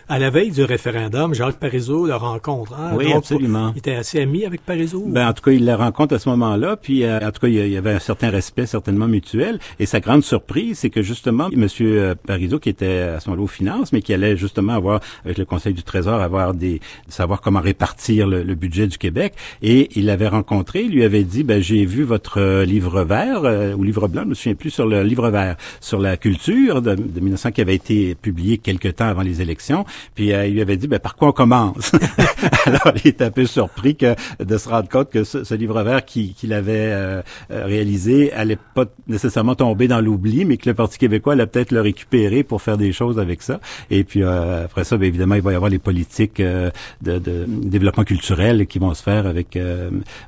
[0.09, 2.75] À la veille du référendum, Jacques Parizeau le rencontre.
[2.75, 2.93] Hein?
[2.95, 3.73] Oui, absolument.
[3.75, 5.05] Il était assez ami avec Parizeau?
[5.07, 6.77] Ben, en tout cas, il le rencontre à ce moment-là.
[6.77, 9.59] Puis, euh, en tout cas, il y avait un certain respect, certainement mutuel.
[9.79, 13.45] Et sa grande surprise, c'est que justement, Monsieur euh, Parizeau, qui était à ce moment-là
[13.45, 17.41] aux finances, mais qui allait justement avoir, avec le Conseil du Trésor, avoir des, savoir
[17.41, 19.35] comment répartir le, budget du Québec.
[19.63, 23.43] Et il l'avait rencontré, il lui avait dit, ben, j'ai vu votre euh, livre vert
[23.77, 26.95] ou livre blanc, je me souviens plus, sur le livre vert, sur la culture de,
[26.95, 29.85] de 1900 qui avait été publié quelque temps avant les élections.
[30.15, 31.93] Puis il lui avait dit, ben, par quoi on commence?
[32.67, 36.05] Alors, il était un peu surpris que, de se rendre compte que ce, livre vert
[36.05, 41.47] qu'il avait réalisé allait pas nécessairement tomber dans l'oubli, mais que le Parti québécois allait
[41.47, 43.61] peut-être le récupérer pour faire des choses avec ça.
[43.91, 46.71] Et puis après ça, bien évidemment, il va y avoir les politiques de,
[47.03, 49.59] de, développement culturel qui vont se faire avec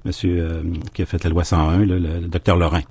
[0.04, 0.62] Monsieur
[0.94, 2.82] qui a fait la loi 101, le, le docteur Lorrain.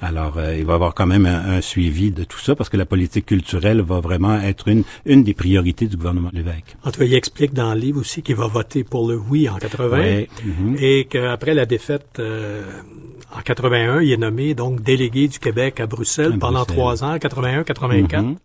[0.00, 2.76] Alors, euh, il va y avoir quand même un, suivi de tout ça parce que
[2.76, 6.76] la politique culturelle va vraiment être une, une des priorités du gouvernement de l'évêque.
[6.84, 9.48] En tout cas, il explique dans le livre aussi qu'il va voter pour le oui
[9.48, 10.76] en 80 mhm.
[10.78, 12.62] et qu'après la défaite euh,
[13.36, 18.36] en 81, il est nommé donc délégué du Québec à Bruxelles pendant trois ans, 81-84.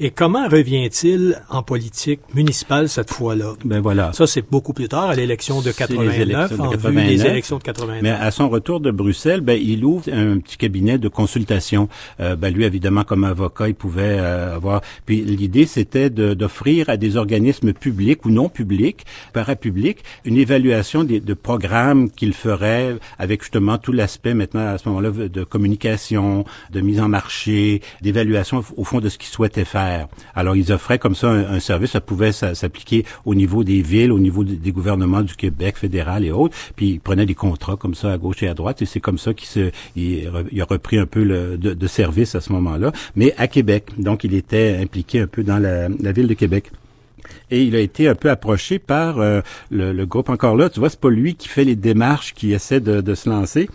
[0.00, 3.54] Et comment revient-il en politique municipale cette fois-là?
[3.64, 4.12] Ben voilà.
[4.12, 8.02] Ça, c'est beaucoup plus tard, à l'élection de 89, en vue des élections de 89.
[8.02, 11.88] Mais à son retour de Bruxelles, ben, il ouvre un petit cabinet de consultation.
[12.20, 14.82] Euh, ben, lui, évidemment, comme avocat, il pouvait euh, avoir...
[15.04, 21.18] Puis l'idée, c'était d'offrir à des organismes publics ou non publics, parapublics, une évaluation des,
[21.18, 26.80] de programmes qu'il ferait avec justement tout l'aspect maintenant, à ce moment-là, de communication, de
[26.80, 29.87] mise en marché, d'évaluation, au fond, de ce qu'il souhaitait faire.
[30.34, 34.18] Alors, ils offraient comme ça un, service, ça pouvait s'appliquer au niveau des villes, au
[34.18, 38.12] niveau des gouvernements du Québec fédéral et autres, puis ils prenaient des contrats comme ça
[38.12, 40.28] à gauche et à droite, et c'est comme ça qu'il il,
[40.60, 43.86] a repris un peu de, service à ce moment-là, mais à Québec.
[43.98, 46.70] Donc, il était impliqué un peu dans la, ville de Québec
[47.50, 50.70] et il a été un peu approché par euh, le, groupe encore là.
[50.70, 53.68] Tu vois, c'est pas lui qui fait les démarches, qui essaie de se lancer,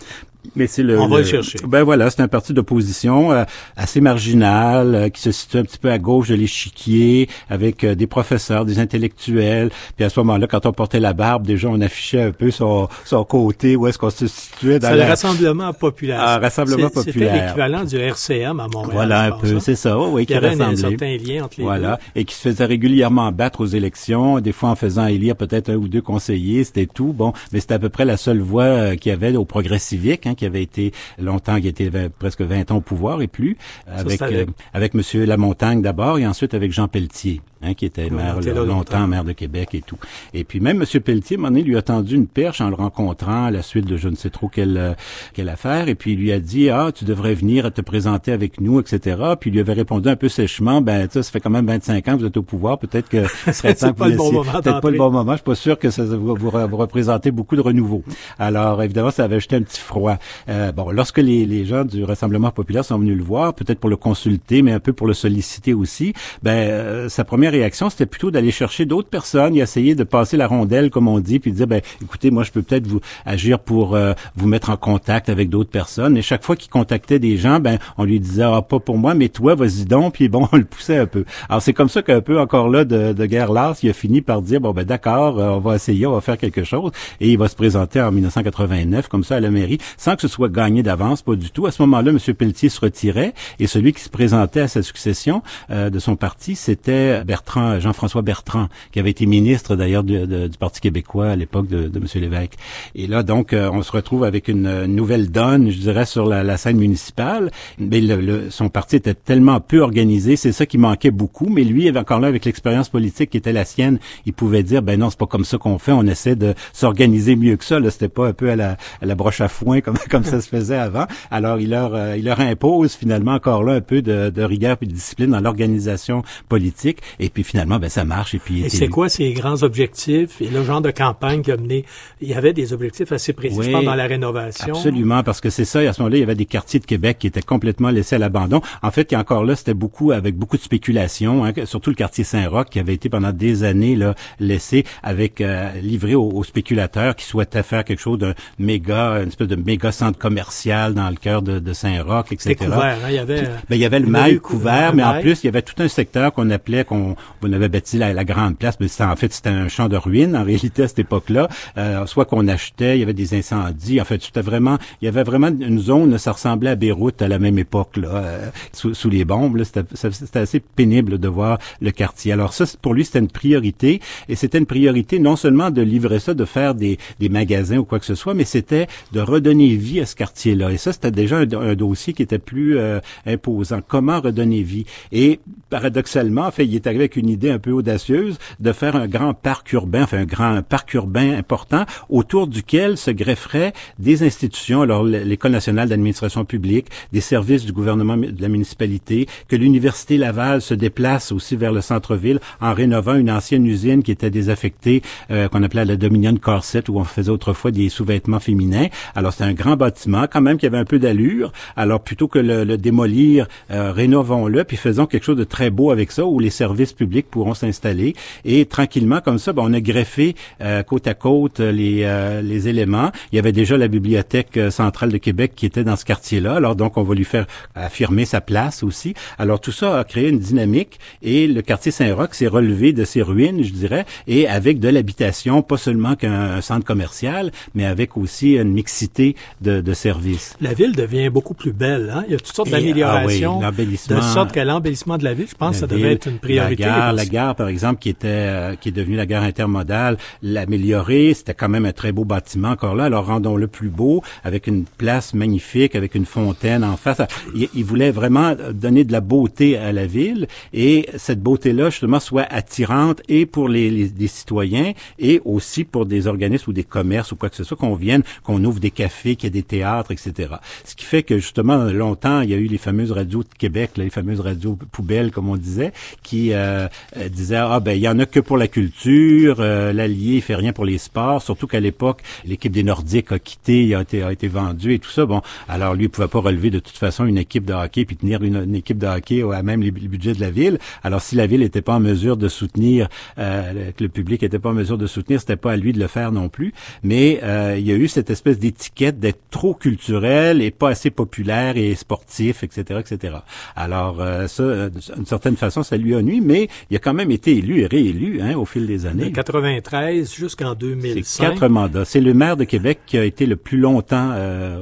[0.55, 0.99] mais c'est le.
[0.99, 1.57] On va le, chercher.
[1.65, 3.43] Ben voilà, c'est un parti d'opposition euh,
[3.75, 7.95] assez marginal euh, qui se situe un petit peu à gauche de l'échiquier, avec euh,
[7.95, 9.71] des professeurs, des intellectuels.
[9.95, 12.87] Puis à ce moment-là, quand on portait la barbe, déjà on affichait un peu son,
[13.05, 14.89] son côté où est-ce qu'on se situait dans.
[14.89, 16.19] C'est le rassemblement populaire.
[16.21, 17.31] Ah, rassemblement populaire.
[17.33, 18.93] C'était l'équivalent du RCM à Montréal.
[18.93, 19.59] Voilà un peu, hein.
[19.59, 22.65] c'est ça, oui, qui avait un certain lien entre les Voilà, et qui se faisait
[22.65, 26.85] régulièrement battre aux élections, des fois en faisant élire peut-être un ou deux conseillers, c'était
[26.85, 27.13] tout.
[27.13, 30.27] Bon, mais c'était à peu près la seule voix qu'il y avait au progrès civique.
[30.27, 34.21] Hein, qui avait été longtemps, qui était presque 20 ans au pouvoir et plus, avec,
[34.21, 37.41] euh, avec Monsieur Lamontagne d'abord et ensuite avec Jean Pelletier.
[37.65, 39.97] Hein, qui était maire longtemps, maire de Québec et tout.
[40.33, 41.01] Et puis même M.
[41.01, 43.85] Pelletier, à un donné, lui a tendu une perche en le rencontrant à la suite
[43.85, 44.93] de je ne sais trop quelle, euh,
[45.33, 48.59] quelle affaire, et puis il lui a dit, ah, tu devrais venir te présenter avec
[48.59, 49.15] nous, etc.
[49.39, 52.05] Puis il lui avait répondu un peu sèchement, ben, ça, ça fait quand même 25
[52.09, 54.39] ans que vous êtes au pouvoir, peut-être que ce serait temps que vous laissiez...
[54.51, 57.55] Peut-être pas le bon moment, je suis pas sûr que ça vous, vous, représentez beaucoup
[57.55, 58.03] de renouveau.
[58.39, 60.17] Alors, évidemment, ça avait jeté un petit froid.
[60.49, 63.89] Euh, bon, lorsque les, les gens du Rassemblement populaire sont venus le voir, peut-être pour
[63.89, 68.05] le consulter, mais un peu pour le solliciter aussi, ben, euh, sa première réaction, c'était
[68.05, 71.51] plutôt d'aller chercher d'autres personnes et essayer de passer la rondelle, comme on dit, puis
[71.51, 74.77] de dire, ben, écoutez, moi, je peux peut-être vous agir pour euh, vous mettre en
[74.77, 76.17] contact avec d'autres personnes.
[76.17, 79.13] Et chaque fois qu'il contactait des gens, ben, on lui disait, ah, pas pour moi,
[79.13, 81.25] mais toi, vas-y donc, puis bon, on le poussait un peu.
[81.49, 84.21] Alors, c'est comme ça qu'un peu encore là, de, de guerre lasse, il a fini
[84.21, 86.91] par dire, bon, ben, d'accord, euh, on va essayer, on va faire quelque chose.
[87.19, 89.77] Et il va se présenter en 1989, comme ça, à la mairie,
[90.15, 91.65] que ce soit gagné d'avance, pas du tout.
[91.65, 92.19] À ce moment-là, M.
[92.33, 97.23] Pelletier se retirait et celui qui se présentait à sa succession de son parti, c'était
[97.23, 100.17] Bertrand Jean-François Bertrand, qui avait été ministre d'ailleurs du,
[100.59, 102.05] Parti québécois à l'époque de, de M.
[102.15, 102.53] Lévesque.
[102.95, 106.57] Et là, donc, euh, on se retrouve avec une, nouvelle donne, je dirais, sur la,
[106.57, 107.51] scène municipale.
[107.79, 111.47] Mais le, son parti était tellement peu organisé, c'est ça qui manquait beaucoup.
[111.49, 114.99] Mais lui, encore là, avec l'expérience politique qui était la sienne, il pouvait dire, ben
[114.99, 117.79] non, c'est pas comme ça qu'on fait, on essaie de s'organiser mieux que ça.
[117.79, 120.41] Là, c'était pas un peu à la, à la broche à foin comme, comme ça
[120.41, 121.05] se faisait avant.
[121.31, 124.77] Alors, il leur, euh, il leur impose finalement encore là un peu de, de rigueur
[124.81, 126.99] et de discipline dans l'organisation politique.
[127.19, 128.35] Et puis finalement, ben, ça marche.
[128.35, 131.85] Et puis, c'est quoi ces grands objectifs et le genre de campagne qui a mené?
[132.21, 134.75] Il y avait des objectifs assez précis dans la rénovation.
[134.75, 135.79] Absolument, parce que c'est ça.
[135.79, 138.19] À ce moment-là, il y avait des quartiers de Québec qui étaient complètement laissés à
[138.19, 138.61] l'abandon.
[138.81, 142.69] En fait, encore là, c'était beaucoup avec beaucoup de spéculation, hein, surtout le quartier Saint-Roch
[142.69, 147.63] qui avait été pendant des années là laissé avec euh, livré aux, spéculateurs qui souhaitaient
[147.63, 151.59] faire quelque chose d'un méga, une espèce de méga centre commercial dans le cœur de,
[151.59, 152.55] de Saint-Roch, etc.
[152.55, 153.41] Couvert, hein, il y avait.
[153.41, 155.87] ben, il y avait le mail couvert, mais en plus il y avait tout un
[155.87, 159.49] secteur qu'on appelait qu'on on avait bâti la, la, grande place, mais en fait c'était
[159.49, 161.47] un champ de ruines en réalité à cette époque-là.
[161.77, 163.99] Euh, soit qu'on achetait, il y avait des incendies.
[164.01, 167.27] En fait, c'était vraiment, il y avait vraiment une zone, ça ressemblait à Beyrouth à
[167.27, 169.61] la même époque là, euh, sous, sous, les bombes.
[169.63, 172.31] C'était assez pénible de voir le quartier.
[172.31, 176.19] Alors ça, pour lui, c'était une priorité, et c'était une priorité non seulement de livrer
[176.19, 179.67] ça, de faire des, des magasins ou quoi que ce soit, mais c'était de redonner
[179.83, 180.71] vie à ce quartier-là.
[180.71, 183.81] Et ça, c'était déjà un, dossier qui était plus euh, imposant.
[183.87, 184.85] Comment redonner vie?
[185.11, 188.95] Et paradoxalement, en fait, il est arrivé avec une idée un peu audacieuse de faire
[188.95, 194.23] un grand parc urbain, enfin un grand parc urbain important autour duquel se grefferaient des
[194.23, 200.17] institutions, alors l'École nationale d'administration publique, des services du gouvernement de la municipalité, que l'Université
[200.17, 205.01] Laval se déplace aussi vers le centre-ville en rénovant une ancienne usine qui était désaffectée,
[205.31, 208.87] euh, qu'on appelait la Dominion Corset, où on faisait autrefois des sous-vêtements féminins.
[209.15, 211.51] Alors c'était un grand bâtiment quand même qui avait un peu d'allure.
[211.77, 215.91] Alors plutôt que le, le démolir, euh, rénovons-le, puis faisons quelque chose de très beau
[215.91, 218.13] avec ça, où les services publics pourront s'installer.
[218.43, 222.67] Et tranquillement, comme ça, ben, on a greffé euh, côte à côte les, euh, les
[222.67, 223.11] éléments.
[223.31, 226.55] Il y avait déjà la Bibliothèque centrale de Québec qui était dans ce quartier-là.
[226.55, 227.45] Alors donc, on va lui faire
[227.75, 229.13] affirmer sa place aussi.
[229.37, 233.21] Alors tout ça a créé une dynamique et le quartier Saint-Roch s'est relevé de ses
[233.21, 238.55] ruines, je dirais, et avec de l'habitation, pas seulement qu'un centre commercial, mais avec aussi
[238.55, 240.55] une mixité de, de services.
[240.61, 242.11] La ville devient beaucoup plus belle.
[242.13, 242.23] Hein?
[242.27, 243.59] Il y a toutes sortes d'améliorations.
[243.63, 246.27] Ah oui, de sorte que l'embellissement de la ville, je pense, que ça devait être
[246.27, 246.83] une priorité.
[246.83, 250.17] La gare, la gare, par exemple, qui était euh, qui est devenue la gare intermodale,
[250.41, 253.05] l'améliorer, c'était quand même un très beau bâtiment encore là.
[253.05, 257.21] Alors rendons-le plus beau, avec une place magnifique, avec une fontaine en face.
[257.55, 262.19] Il, il voulait vraiment donner de la beauté à la ville et cette beauté-là, justement,
[262.19, 267.31] soit attirante et pour les, les, citoyens et aussi pour des organismes ou des commerces
[267.31, 269.67] ou quoi que ce soit, qu'on vienne, qu'on ouvre des cafés, qu'il y ait des
[269.67, 270.55] théâtres, etc.
[270.85, 273.91] Ce qui fait que, justement, longtemps, il y a eu les fameuses radios de Québec,
[273.97, 275.91] les fameuses radios poubelles, comme on disait,
[276.23, 276.87] qui euh,
[277.17, 280.55] euh, disaient, ah ben, il y en a que pour la culture, euh, l'Allier fait
[280.55, 284.23] rien pour les sports, surtout qu'à l'époque, l'équipe des Nordiques a quitté, il a été,
[284.23, 285.25] a été vendue et tout ça.
[285.25, 288.15] Bon, alors lui, il pouvait pas relever de toute façon une équipe de hockey puis
[288.15, 290.79] tenir une, équipe de hockey à même les, budgets de la ville.
[291.03, 294.59] Alors si la ville n'était pas en mesure de soutenir, euh, que le public n'était
[294.59, 296.73] pas en mesure de soutenir, c'était pas à lui de le faire non plus.
[297.03, 299.19] Mais euh, il y a eu cette espèce d'étiquette
[299.49, 303.37] trop culturel et pas assez populaire et sportif, etc., etc.
[303.75, 307.31] Alors euh, ça, d'une certaine façon, ça lui a nuit, mais il a quand même
[307.31, 309.29] été élu et réélu hein, au fil des années.
[309.29, 311.23] De 93 jusqu'en 2005.
[311.23, 312.05] C'est quatre mandats.
[312.05, 314.33] C'est le maire de Québec qui a été le plus longtemps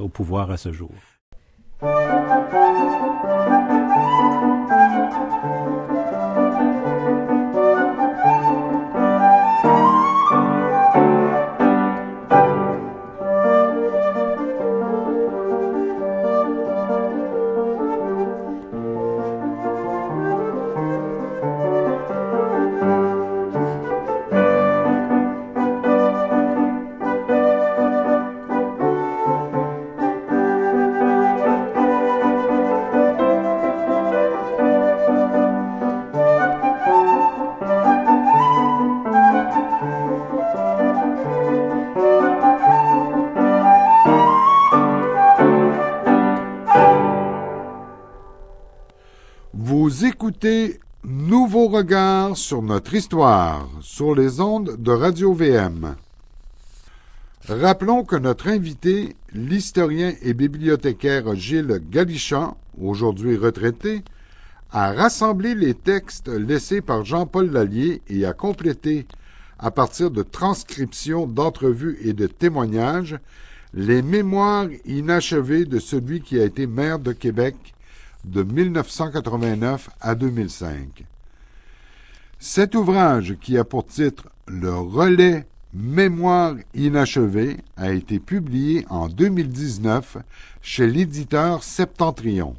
[0.02, 0.91] au pouvoir à ce jour.
[51.82, 55.95] Regard sur notre histoire sur les ondes de Radio VM.
[57.47, 64.03] Rappelons que notre invité, l'historien et bibliothécaire Gilles Galichan, aujourd'hui retraité,
[64.71, 69.07] a rassemblé les textes laissés par Jean-Paul Lallier et a complété,
[69.57, 73.17] à partir de transcriptions d'entrevues et de témoignages,
[73.73, 77.55] les mémoires inachevées de celui qui a été maire de Québec
[78.23, 81.05] de 1989 à 2005.
[82.43, 90.17] Cet ouvrage, qui a pour titre Le relais Mémoire inachevée, a été publié en 2019
[90.63, 92.55] chez l'éditeur Septentrion.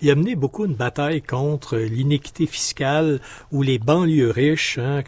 [0.00, 3.20] Il a mené beaucoup une bataille contre l'iniquité fiscale
[3.52, 4.78] ou les banlieues riches.
[4.78, 5.02] Hein,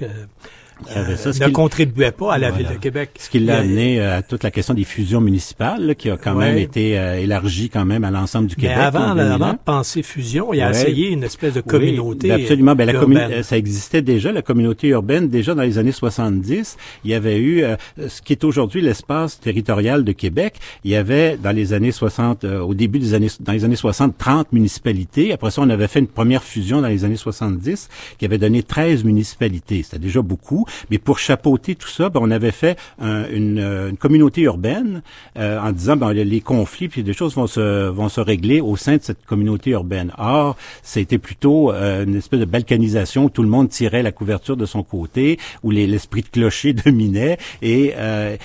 [0.94, 3.10] euh, ça, ne contribuait pas à la ville de Québec.
[3.18, 6.34] Ce qui l'a amené euh, à toute la question des fusions municipales, qui a quand
[6.34, 8.76] même été euh, élargie quand même à l'ensemble du Québec.
[8.76, 12.30] Mais avant, avant de penser fusion, il a essayé une espèce de communauté.
[12.30, 12.74] Oui, absolument.
[12.74, 16.76] Ben, la ça existait déjà, la communauté urbaine, déjà dans les années 70.
[17.04, 17.64] Il y avait eu
[17.96, 20.56] ce qui est aujourd'hui l'espace territorial de Québec.
[20.84, 24.16] Il y avait dans les années 60, au début des années, dans les années 60,
[24.18, 25.32] 30 municipalités.
[25.32, 28.62] Après ça, on avait fait une première fusion dans les années 70 qui avait donné
[28.62, 29.82] 13 municipalités.
[29.82, 30.65] C'était déjà beaucoup.
[30.90, 35.02] Mais pour chapeauter tout ça, ben, on avait fait une, euh, une, communauté urbaine
[35.38, 38.76] euh, en disant ben, les conflits puis des choses vont se vont se régler au
[38.76, 40.12] sein de cette communauté urbaine.
[40.18, 44.56] Or, c'était plutôt euh, une espèce de balkanisation où tout le monde tirait la couverture
[44.56, 47.94] de son côté, où l'esprit de clocher dominait et,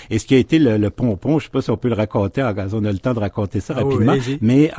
[0.10, 1.96] et ce qui a été le, le pompon, je sais pas si on peut le
[1.96, 4.72] raconter, on a le temps de raconter ça ah rapidement, mais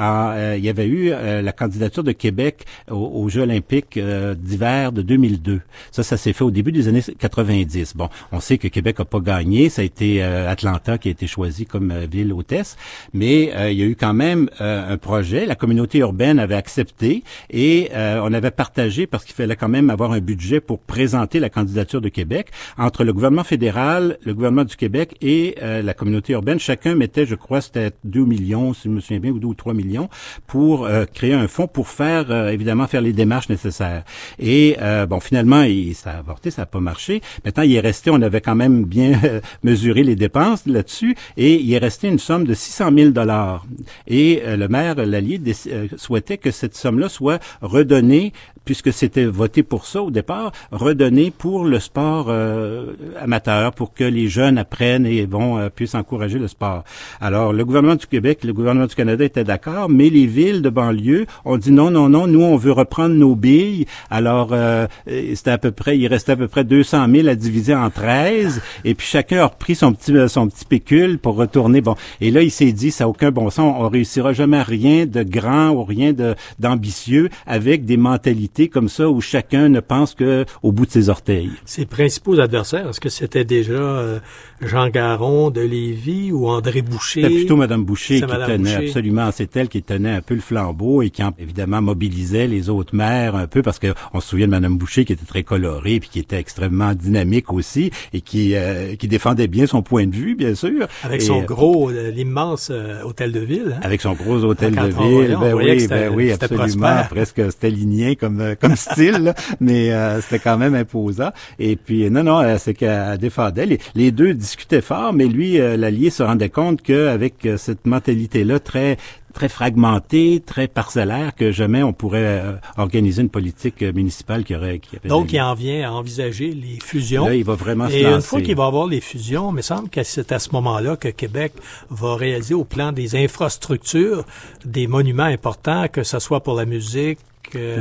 [0.56, 5.60] il y avait eu la candidature de Québec aux, Jeux olympiques d'hiver de 2002.
[5.90, 7.02] Ça, ça s'est fait au début des années
[7.32, 7.96] 90.
[7.96, 11.26] Bon, on sait que Québec a pas gagné, ça a été Atlanta qui a été
[11.26, 12.76] choisi comme ville hôtesse,
[13.12, 17.90] mais il y a eu quand même un projet, la communauté urbaine avait accepté et
[17.94, 22.00] on avait partagé parce qu'il fallait quand même avoir un budget pour présenter la candidature
[22.00, 26.58] de Québec entre le gouvernement fédéral, le gouvernement du Québec et la communauté urbaine.
[26.58, 29.54] Chacun mettait, je crois, c'était 2 millions, si je me souviens bien, ou 2 ou
[29.54, 30.08] 3 millions
[30.46, 34.04] pour créer un fonds pour faire, évidemment, faire les démarches nécessaires.
[34.38, 37.21] Et euh, bon, finalement, il, ça a avorté, ça n'a pas marché.
[37.44, 39.20] Maintenant, il est resté, on avait quand même bien
[39.62, 43.66] mesuré les dépenses là-dessus, et il est resté une somme de 600 000 dollars.
[44.06, 48.32] Et euh, le maire Lallier euh, souhaitait que cette somme-là soit redonnée
[48.64, 54.04] puisque c'était voté pour ça au départ, redonner pour le sport euh, amateur, pour que
[54.04, 56.84] les jeunes apprennent et vont euh, puissent encourager le sport.
[57.20, 60.70] Alors, le gouvernement du Québec, le gouvernement du Canada étaient d'accord, mais les villes de
[60.70, 63.86] banlieue ont dit non, non, non, nous on veut reprendre nos billes.
[64.10, 67.74] Alors, euh, c'était à peu près, il restait à peu près 200 000 à diviser
[67.74, 71.80] en 13, et puis chacun a repris son petit son petit pécule pour retourner.
[71.80, 75.06] Bon, et là il s'est dit, ça n'a aucun bon sens, on réussira jamais rien
[75.06, 76.12] de grand ou rien
[76.58, 81.08] d'ambitieux avec des mentalités comme ça où chacun ne pense que au bout de ses
[81.08, 81.50] orteils.
[81.64, 84.20] Ses principaux adversaires, est-ce que c'était déjà euh,
[84.62, 87.22] Jean Garon de Lévis ou André Boucher?
[87.22, 91.02] C'était plutôt Madame Boucher qui tenait absolument, c'est elle qui tenait un peu le flambeau
[91.02, 94.52] et qui évidemment mobilisait les autres maires un peu parce que on se souvient de
[94.52, 98.96] Madame Boucher qui était très colorée puis qui était extrêmement dynamique aussi et qui euh,
[98.96, 100.86] qui défendait bien son point de vue bien sûr.
[101.02, 102.70] Avec son euh, gros l'immense
[103.04, 103.76] hôtel de ville.
[103.76, 103.80] Hein?
[103.82, 108.54] Avec son gros hôtel de ville, ben oui, ben oui, absolument, presque stalinien comme euh,
[108.58, 111.30] comme style, mais euh, c'était quand même imposant.
[111.58, 113.66] Et puis non, non, euh, c'est qu'elle défendait.
[113.66, 118.98] Les, les, deux discutaient fort, mais lui, l'allié se rendait compte qu'avec cette mentalité-là très
[119.32, 122.42] très fragmentée, très parcellaire, que jamais on pourrait
[122.76, 124.78] organiser une politique municipale qui aurait...
[124.78, 127.24] Qui Donc, il en vient à envisager les fusions.
[127.24, 128.14] Là, il va vraiment Et se lancer.
[128.14, 130.96] une fois qu'il va avoir les fusions, il me semble que c'est à ce moment-là
[130.96, 131.54] que Québec
[131.88, 134.24] va réaliser au plan des infrastructures
[134.66, 137.18] des monuments importants, que ce soit pour la musique,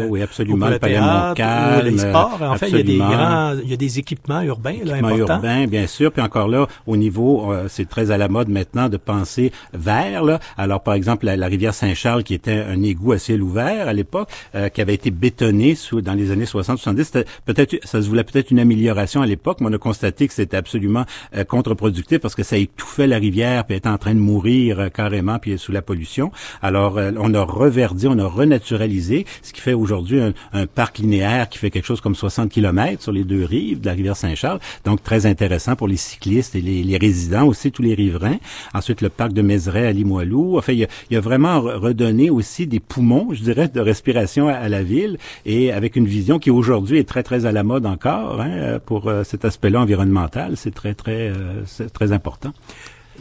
[0.09, 0.69] oui, absolument.
[0.69, 2.39] Le, palais Montcalm, les sports.
[2.41, 5.15] En fait, il y a des grands, il y a des équipements urbains là, équipements
[5.15, 6.11] urbains, bien sûr.
[6.11, 10.23] Puis encore là, au niveau, euh, c'est très à la mode maintenant de penser vers.
[10.23, 10.39] Là.
[10.57, 14.29] Alors, par exemple, la, rivière Saint-Charles, qui était un égout à ciel ouvert à l'époque,
[14.55, 18.51] euh, qui avait été bétonné sous, dans les années 60-70, peut-être, ça se voulait peut-être
[18.51, 21.05] une amélioration à l'époque, mais on a constaté que c'était absolument
[21.35, 25.39] euh, contre-productif parce que ça étouffait la rivière, puis était en train de mourir carrément,
[25.39, 26.31] puis sous la pollution.
[26.61, 31.57] Alors, on a reverdi, on a renaturalisé, ce qui fait aujourd'hui un, parc linéaire qui
[31.57, 34.59] fait quelque chose comme 60 km sur les deux rives de la rivière Saint-Charles.
[34.85, 38.37] Donc, très intéressant pour les cyclistes et les, résidents aussi, tous les riverains.
[38.73, 40.57] Ensuite, le parc de Mézeray à Limoilou.
[40.57, 44.83] Enfin, il y a, vraiment redonné aussi des poumons, je dirais, de respiration à, la
[44.83, 48.79] ville et avec une vision qui aujourd'hui est très, très à la mode encore hein,
[48.85, 50.57] pour euh, cet aspect-là environnemental.
[50.57, 52.53] C'est très, très, euh, très important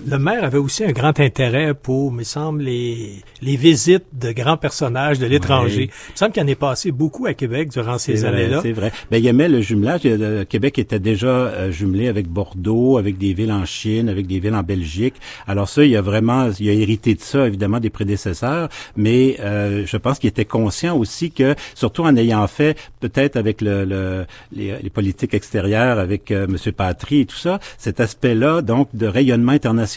[0.07, 4.57] le maire avait aussi un grand intérêt pour, me semble, les, les visites de grands
[4.57, 5.90] personnages de l'étranger.
[6.09, 8.61] Il me semble qu'il en est passé beaucoup à Québec durant ces années-là.
[8.62, 8.92] C'est vrai.
[9.11, 10.03] Ben, il aimait le jumelage.
[10.05, 14.38] Le Québec était déjà euh, jumelé avec Bordeaux, avec des villes en Chine, avec des
[14.38, 15.14] villes en Belgique.
[15.46, 18.68] Alors ça, il a vraiment, il a hérité de ça, évidemment, des prédécesseurs.
[18.96, 23.61] Mais euh, je pense qu'il était conscient aussi que, surtout en ayant fait, peut-être avec
[23.61, 26.72] le, le les, les, politiques extérieures, avec euh, M.
[26.72, 29.89] Patry et tout ça, cet aspect-là, donc, de rayonnement international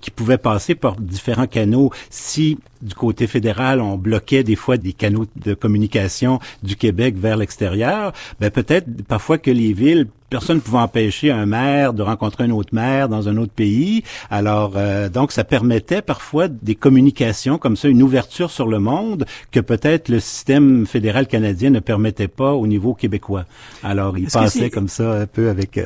[0.00, 4.92] qui pouvait passer par différents canaux si du côté fédéral, on bloquait des fois des
[4.92, 10.60] canaux de communication du Québec vers l'extérieur, ben peut-être parfois que les villes personne ne
[10.60, 14.04] pouvait empêcher un maire de rencontrer un autre maire dans un autre pays.
[14.30, 19.26] Alors, euh, donc, ça permettait parfois des communications comme ça, une ouverture sur le monde
[19.50, 23.44] que peut-être le système fédéral canadien ne permettait pas au niveau québécois.
[23.82, 25.76] Alors, il passait comme ça un peu avec...
[25.76, 25.84] Euh,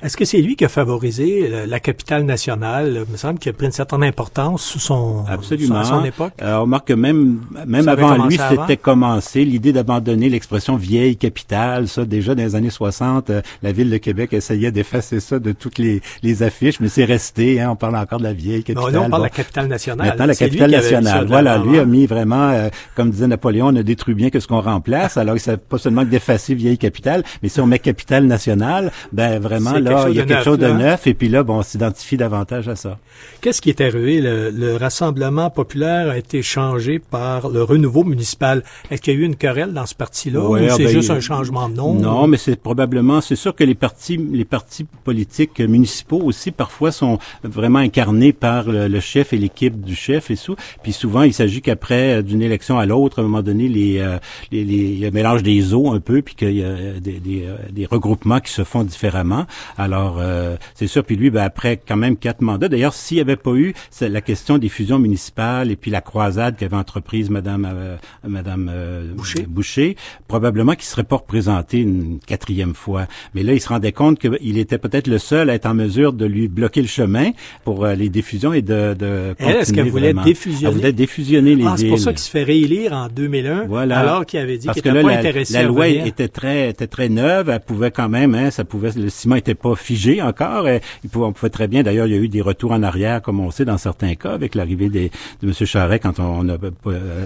[0.00, 3.04] Est-ce que c'est lui qui a favorisé la capitale nationale?
[3.06, 5.84] Il me semble qu'il a pris une certaine importance sous son, Absolument.
[5.84, 6.31] son époque.
[6.40, 11.88] Euh, on remarque que même, même avant lui, c'était commencé l'idée d'abandonner l'expression vieille capitale.
[11.88, 15.52] Ça, déjà dans les années 60, euh, la ville de Québec essayait d'effacer ça de
[15.52, 17.60] toutes les, les affiches, mais c'est resté.
[17.60, 18.92] Hein, on parle encore de la vieille capitale.
[18.92, 20.06] Non, on parle de la capitale nationale.
[20.06, 21.26] Maintenant, la capitale nationale.
[21.26, 24.46] Voilà, lui a mis vraiment, euh, comme disait Napoléon, on ne détruit bien que ce
[24.46, 25.16] qu'on remplace.
[25.16, 29.38] Alors, il pas seulement que d'effacer vieille capitale, mais si on met capitale nationale, ben
[29.38, 31.06] vraiment là, il y a quelque chose de neuf.
[31.06, 32.98] Et puis là, bon, on s'identifie davantage à ça.
[33.40, 34.20] Qu'est-ce qui est arrivé?
[34.20, 38.62] Le, le Rassemblement populaire été changé par le renouveau municipal.
[38.90, 40.92] Est-ce qu'il y a eu une querelle dans ce parti-là ou Ouais, ah c'est ben,
[40.92, 41.94] juste un changement de nom?
[41.94, 46.92] Non, mais c'est probablement, c'est sûr que les partis, les partis politiques municipaux aussi parfois
[46.92, 50.56] sont vraiment incarnés par le, le chef et l'équipe du chef et tout.
[50.82, 53.98] Puis souvent, il s'agit qu'après euh, d'une élection à l'autre, à un moment donné, les,
[53.98, 54.18] euh,
[54.50, 56.74] les, les il y a un mélange des eaux un peu, puis qu'il y a
[57.00, 59.46] des, des, euh, des regroupements qui se font différemment.
[59.78, 61.04] Alors, euh, c'est sûr.
[61.04, 62.68] Puis lui, ben, après quand même quatre mandats.
[62.68, 66.56] D'ailleurs, s'il n'y avait pas eu la question des fusions municipales et puis la croisade
[66.58, 67.96] qu'avait entreprise Madame euh,
[68.28, 69.46] Madame euh, Boucher.
[69.48, 69.96] Boucher,
[70.28, 73.06] probablement qu'il serait pas représenté une quatrième fois.
[73.34, 76.12] Mais là, il se rendait compte qu'il était peut-être le seul à être en mesure
[76.12, 77.30] de lui bloquer le chemin
[77.64, 80.68] pour euh, les diffusions et de, de Elle, est-ce qu'elle voulait défusionner?
[80.68, 84.00] Elle voulait défusionner les Ah, c'est pour ça qu'il se fait réélire en 2001, Voilà.
[84.00, 86.68] alors qu'il avait dit qu'il que n'était pas la, intéressé la à loi était très,
[86.68, 87.48] était très neuve.
[87.48, 90.68] Elle pouvait quand même, hein, ça pouvait, le ciment était pas figé encore.
[90.68, 91.82] Et il pouvait, on pouvait très bien.
[91.82, 94.32] D'ailleurs, il y a eu des retours en arrière, comme on sait dans certains cas,
[94.32, 95.08] avec l'arrivée de
[95.42, 95.52] M.
[95.64, 96.56] Charest quand on, a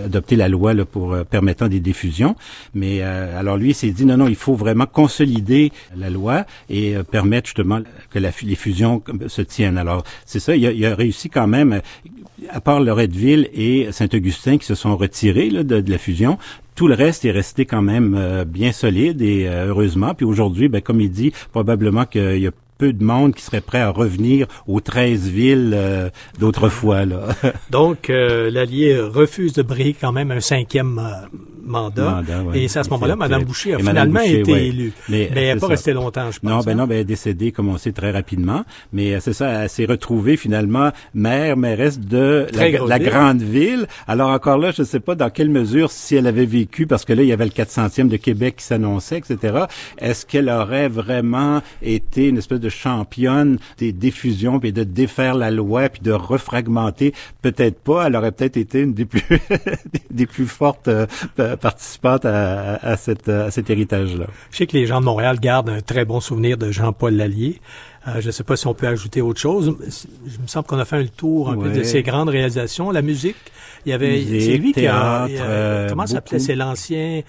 [0.05, 2.37] adopté la loi là, pour euh, permettant des diffusions.
[2.75, 6.45] Mais euh, alors lui, il s'est dit non, non, il faut vraiment consolider la loi
[6.69, 9.79] et euh, permettre justement que la, les fusions se tiennent.
[9.79, 10.55] Alors c'est ça.
[10.55, 11.81] Il a, il a réussi quand même.
[12.51, 16.39] À part Loretteville et Saint-Augustin qui se sont retirés là, de, de la fusion,
[16.77, 20.15] tout le reste est resté quand même euh, bien solide et euh, heureusement.
[20.15, 23.61] Puis aujourd'hui, ben, comme il dit, probablement qu'il y a peu de monde qui serait
[23.61, 27.05] prêt à revenir aux 13 villes euh, d'autrefois.
[27.71, 31.27] Donc, euh, l'Allié refuse de briller quand même un cinquième euh,
[31.67, 32.11] mandat.
[32.11, 32.61] Mandat, ouais.
[32.61, 34.67] Et c'est à ce moment-là, Mme Boucher a finalement Boucher, été ouais.
[34.67, 34.93] élue.
[35.09, 36.51] Mais, Mais, elle n'est pas restée longtemps, je pense.
[36.51, 36.75] Non, ben hein.
[36.77, 38.65] non, ben elle est décédée, comme on sait, très rapidement.
[38.93, 43.87] Mais euh, c'est ça, elle s'est retrouvée finalement maire, mairesse de la, la grande ville.
[44.07, 47.05] Alors encore là, je ne sais pas dans quelle mesure, si elle avait vécu, parce
[47.05, 49.65] que là, il y avait le 400e de Québec qui s'annonçait, etc.
[49.99, 55.51] Est-ce qu'elle aurait vraiment été une espèce de championne des diffusions, puis de défaire la
[55.51, 57.13] loi, puis de refragmenter?
[57.43, 58.07] Peut-être pas.
[58.07, 59.23] Elle aurait peut-être été une des plus
[60.11, 61.07] des plus fortes euh,
[61.57, 64.27] participantes à, à, à cette, à cet héritage-là.
[64.51, 67.61] Je sais que les gens de Montréal gardent un très bon souvenir de Jean-Paul Lallier.
[68.09, 69.77] Euh, je ne sais pas si on peut ajouter autre chose.
[70.27, 72.91] Je me semble qu'on a fait un tour un peu de ses grandes réalisations.
[72.93, 73.37] La musique,
[73.85, 76.47] il y avait, c'est lui qui a, théâtre, a- euh, comment ça s'appelait, beaucoup.
[76.47, 77.23] c'est l'ancien, l'an-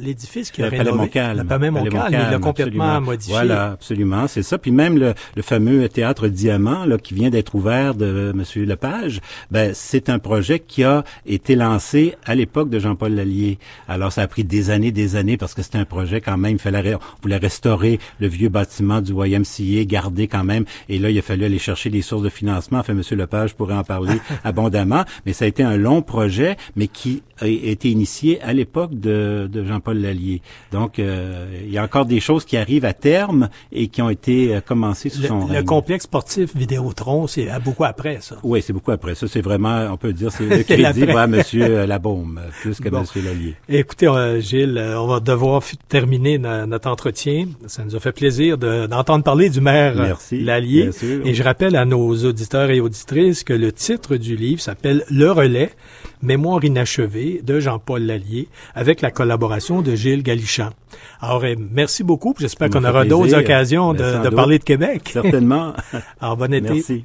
[0.00, 0.98] l'édifice qui a Le Palais rénové.
[0.98, 1.38] Montcalm.
[1.38, 3.00] Le Palais Montcalm, il l'a complètement absolument.
[3.00, 3.32] modifié.
[3.34, 4.58] Voilà, absolument, c'est ça.
[4.58, 8.64] Puis même le, le fameux théâtre Diamant, là, qui vient d'être ouvert de M.
[8.64, 9.20] Lepage,
[9.50, 13.58] ben c'est un projet qui a été lancé à l'époque de Jean-Paul Lallier.
[13.88, 16.52] Alors ça a pris des années, des années, parce que c'était un projet quand même.
[16.52, 20.64] Il fallait, on voulait restaurer le vieux bâtiment du YMCA, garder quand même.
[20.88, 22.78] Et là, il a fallu aller chercher les sources de financement.
[22.78, 23.02] Enfin, M.
[23.12, 25.04] Lepage pourrait en parler abondamment.
[25.24, 29.48] Mais ça a été un long projet, mais qui a été initié à l'époque de,
[29.50, 30.40] de Jean-Paul Lallier.
[30.72, 34.10] Donc, euh, il y a encore des choses qui arrivent à terme et qui ont
[34.10, 35.64] été euh, commencées sous son Le, le règne.
[35.64, 38.36] complexe sportif Vidéotron, c'est à beaucoup après, ça.
[38.42, 39.14] Oui, c'est beaucoup après.
[39.14, 41.42] Ça, c'est vraiment, on peut dire, c'est le crédit va à M.
[41.86, 43.00] Labaume, plus qu'à Bon.
[43.00, 43.24] M.
[43.24, 43.54] Lallier.
[43.68, 47.46] Écoutez, euh, Gilles, euh, on va devoir terminer no- notre entretien.
[47.66, 50.82] Ça nous a fait plaisir de- d'entendre parler du maire Merci, Lallier.
[50.84, 51.26] bien sûr.
[51.26, 55.30] Et je rappelle à nos auditeurs et auditrices que le titre du livre s'appelle Le
[55.30, 55.70] Relais,
[56.22, 60.70] Mémoire inachevée de Jean-Paul Lallier, avec la collaboration de Gilles Galichan.
[61.20, 62.34] Alors, euh, merci beaucoup.
[62.38, 65.10] J'espère qu'on aura d'autres occasions de, de parler de Québec.
[65.12, 65.74] Certainement.
[66.20, 66.72] Alors, bon été.
[66.72, 67.04] Merci.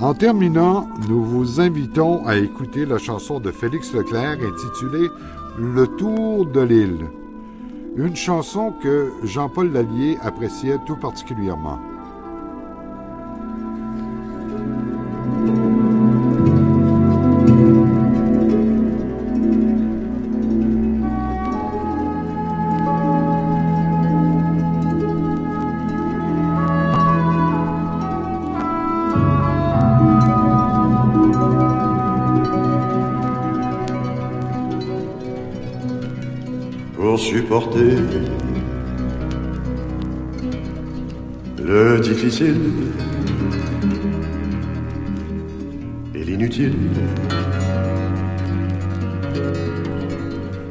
[0.00, 5.10] En terminant, nous vous invitons à écouter la chanson de Félix Leclerc intitulée
[5.58, 7.10] Le Tour de l'île.
[7.96, 11.78] Une chanson que Jean-Paul Lallier appréciait tout particulièrement.
[37.50, 37.96] Supporter
[41.58, 42.60] le difficile
[46.14, 46.74] et l'inutile.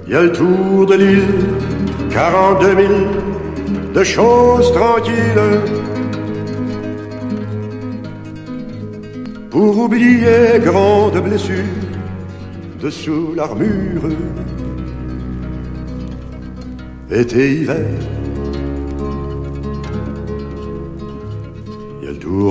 [0.07, 1.23] Il y a le tour de l'île,
[2.11, 2.93] 42 000
[3.93, 5.59] de choses tranquilles.
[9.49, 11.75] Pour oublier grande blessure
[12.81, 14.07] dessous l'armure
[17.11, 17.85] été hiver.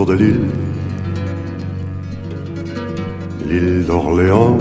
[0.07, 0.49] de l'île,
[3.47, 4.59] l'île d'Orléans.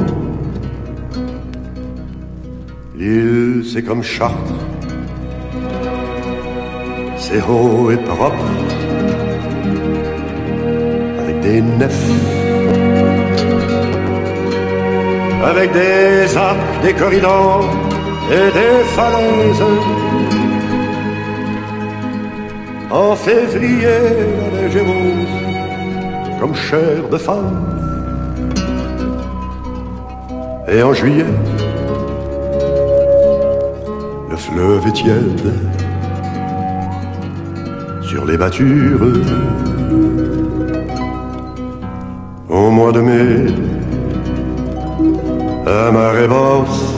[2.95, 4.61] L'île, c'est comme Chartres,
[7.17, 8.45] c'est haut et propre,
[11.19, 12.11] avec des nefs,
[15.43, 17.76] avec des arcs, des corridors
[18.32, 19.63] et des falaises.
[22.89, 23.99] En février,
[24.39, 24.78] la neige
[26.39, 27.65] comme chair de femme.
[30.69, 31.25] Et en juillet,
[34.30, 35.53] le fleuve est tiède
[38.01, 39.07] sur les battures.
[42.49, 43.45] Au mois de mai,
[45.65, 46.96] à marée basse,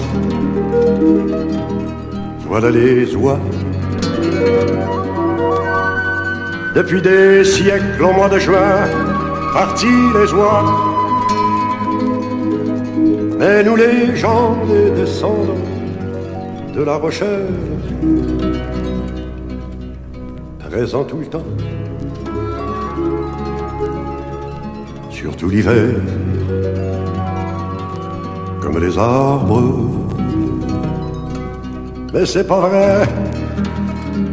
[2.47, 3.39] voilà les oies.
[6.75, 8.87] Depuis des siècles, au mois de juin,
[9.53, 10.65] partis les oies.
[13.39, 15.65] Mais nous les gens des descendants
[16.75, 17.47] de la Rochelle,
[20.69, 21.49] présents tout le temps,
[25.09, 25.95] surtout l'hiver,
[28.61, 29.98] comme les arbres.
[32.13, 33.07] Mais c'est pas vrai,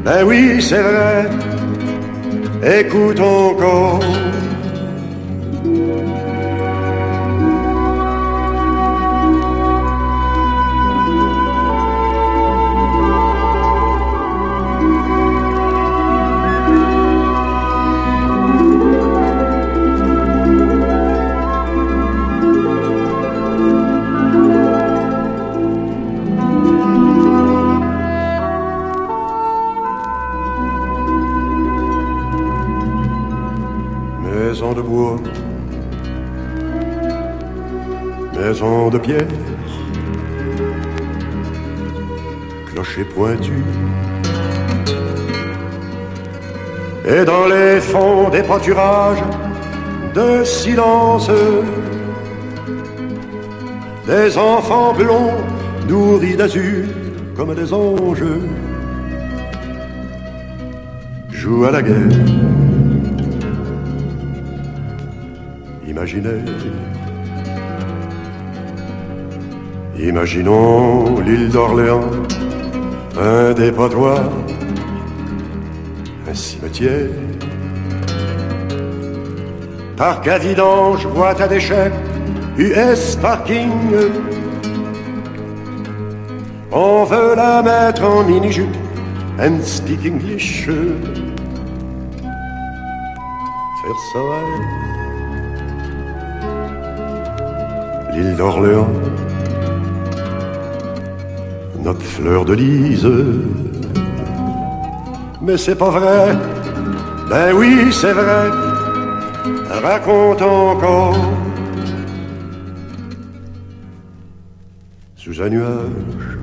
[0.05, 1.29] ben oui, c'est vrai,
[2.81, 4.01] écoute encore.
[42.73, 43.63] Clocher pointu.
[47.09, 49.23] Et dans les fonds des pâturages
[50.15, 51.31] de silence,
[54.07, 55.35] des enfants blonds
[55.89, 56.85] nourris d'azur
[57.37, 58.25] comme des anges
[61.31, 61.95] jouent à la guerre.
[65.87, 66.43] Imaginez,
[69.99, 72.11] imaginons l'île d'Orléans,
[73.19, 74.31] un dépotoir,
[76.29, 77.11] un cimetière.
[79.97, 81.91] Parc à vidange, boîte à déchets,
[82.59, 83.71] US parking.
[86.71, 88.77] On veut la mettre en mini-jupe
[89.41, 90.67] and speak English.
[93.83, 94.19] Faire ça,
[98.13, 98.91] l'île d'Orléans,
[101.87, 103.09] notre fleur de lise.
[105.41, 106.37] Mais c'est pas vrai,
[107.31, 108.51] ben oui, c'est vrai,
[109.71, 111.17] raconte encore.
[115.15, 116.39] Sous un nuage,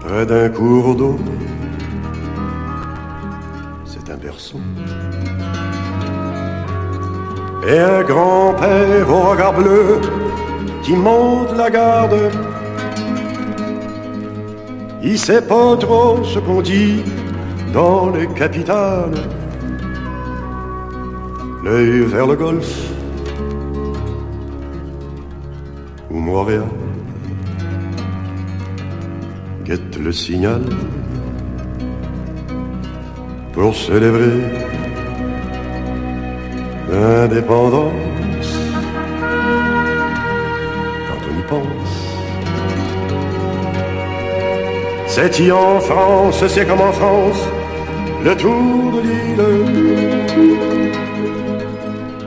[0.00, 1.18] près d'un cours d'eau,
[3.84, 4.60] c'est un berceau
[7.68, 10.00] et un grand-père au regard bleu
[10.82, 12.47] qui monte la garde.
[15.02, 17.02] Il sait pas trop ce qu'on dit
[17.72, 19.12] dans les capitales.
[21.64, 22.92] L'œil vers le golfe.
[26.10, 26.64] Ou Montréal
[29.68, 30.62] guette le signal.
[33.52, 34.40] Pour célébrer
[36.90, 38.07] l'indépendance
[45.10, 47.42] C'est y en France, c'est comme en France,
[48.24, 49.18] le tour de l'île.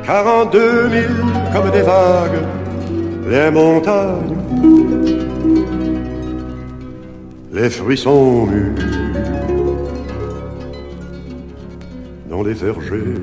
[0.03, 1.03] 42 000
[1.53, 2.41] comme des vagues,
[3.29, 4.35] les montagnes.
[7.53, 8.75] Les fruits sont mûrs
[12.29, 13.21] dans les vergers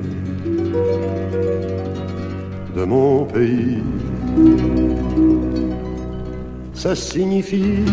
[2.75, 3.83] de mon pays.
[6.73, 7.83] Ça signifie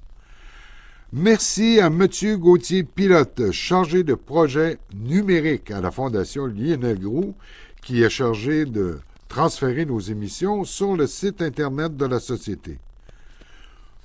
[1.13, 2.05] Merci à M.
[2.37, 7.33] Gauthier Pilote, chargé de projet numérique à la Fondation Lionel Groux,
[7.81, 8.99] qui est chargé de
[9.29, 12.77] transférer nos émissions sur le site Internet de la Société.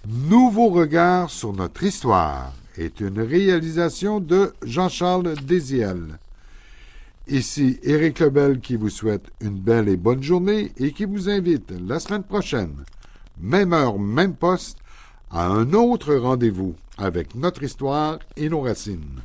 [0.07, 6.19] Nouveau regard sur notre histoire est une réalisation de Jean-Charles Désiel.
[7.27, 11.73] Ici Éric Lebel qui vous souhaite une belle et bonne journée et qui vous invite
[11.89, 12.85] la semaine prochaine,
[13.41, 14.77] même heure, même poste,
[15.31, 19.23] à un autre rendez-vous avec notre histoire et nos racines.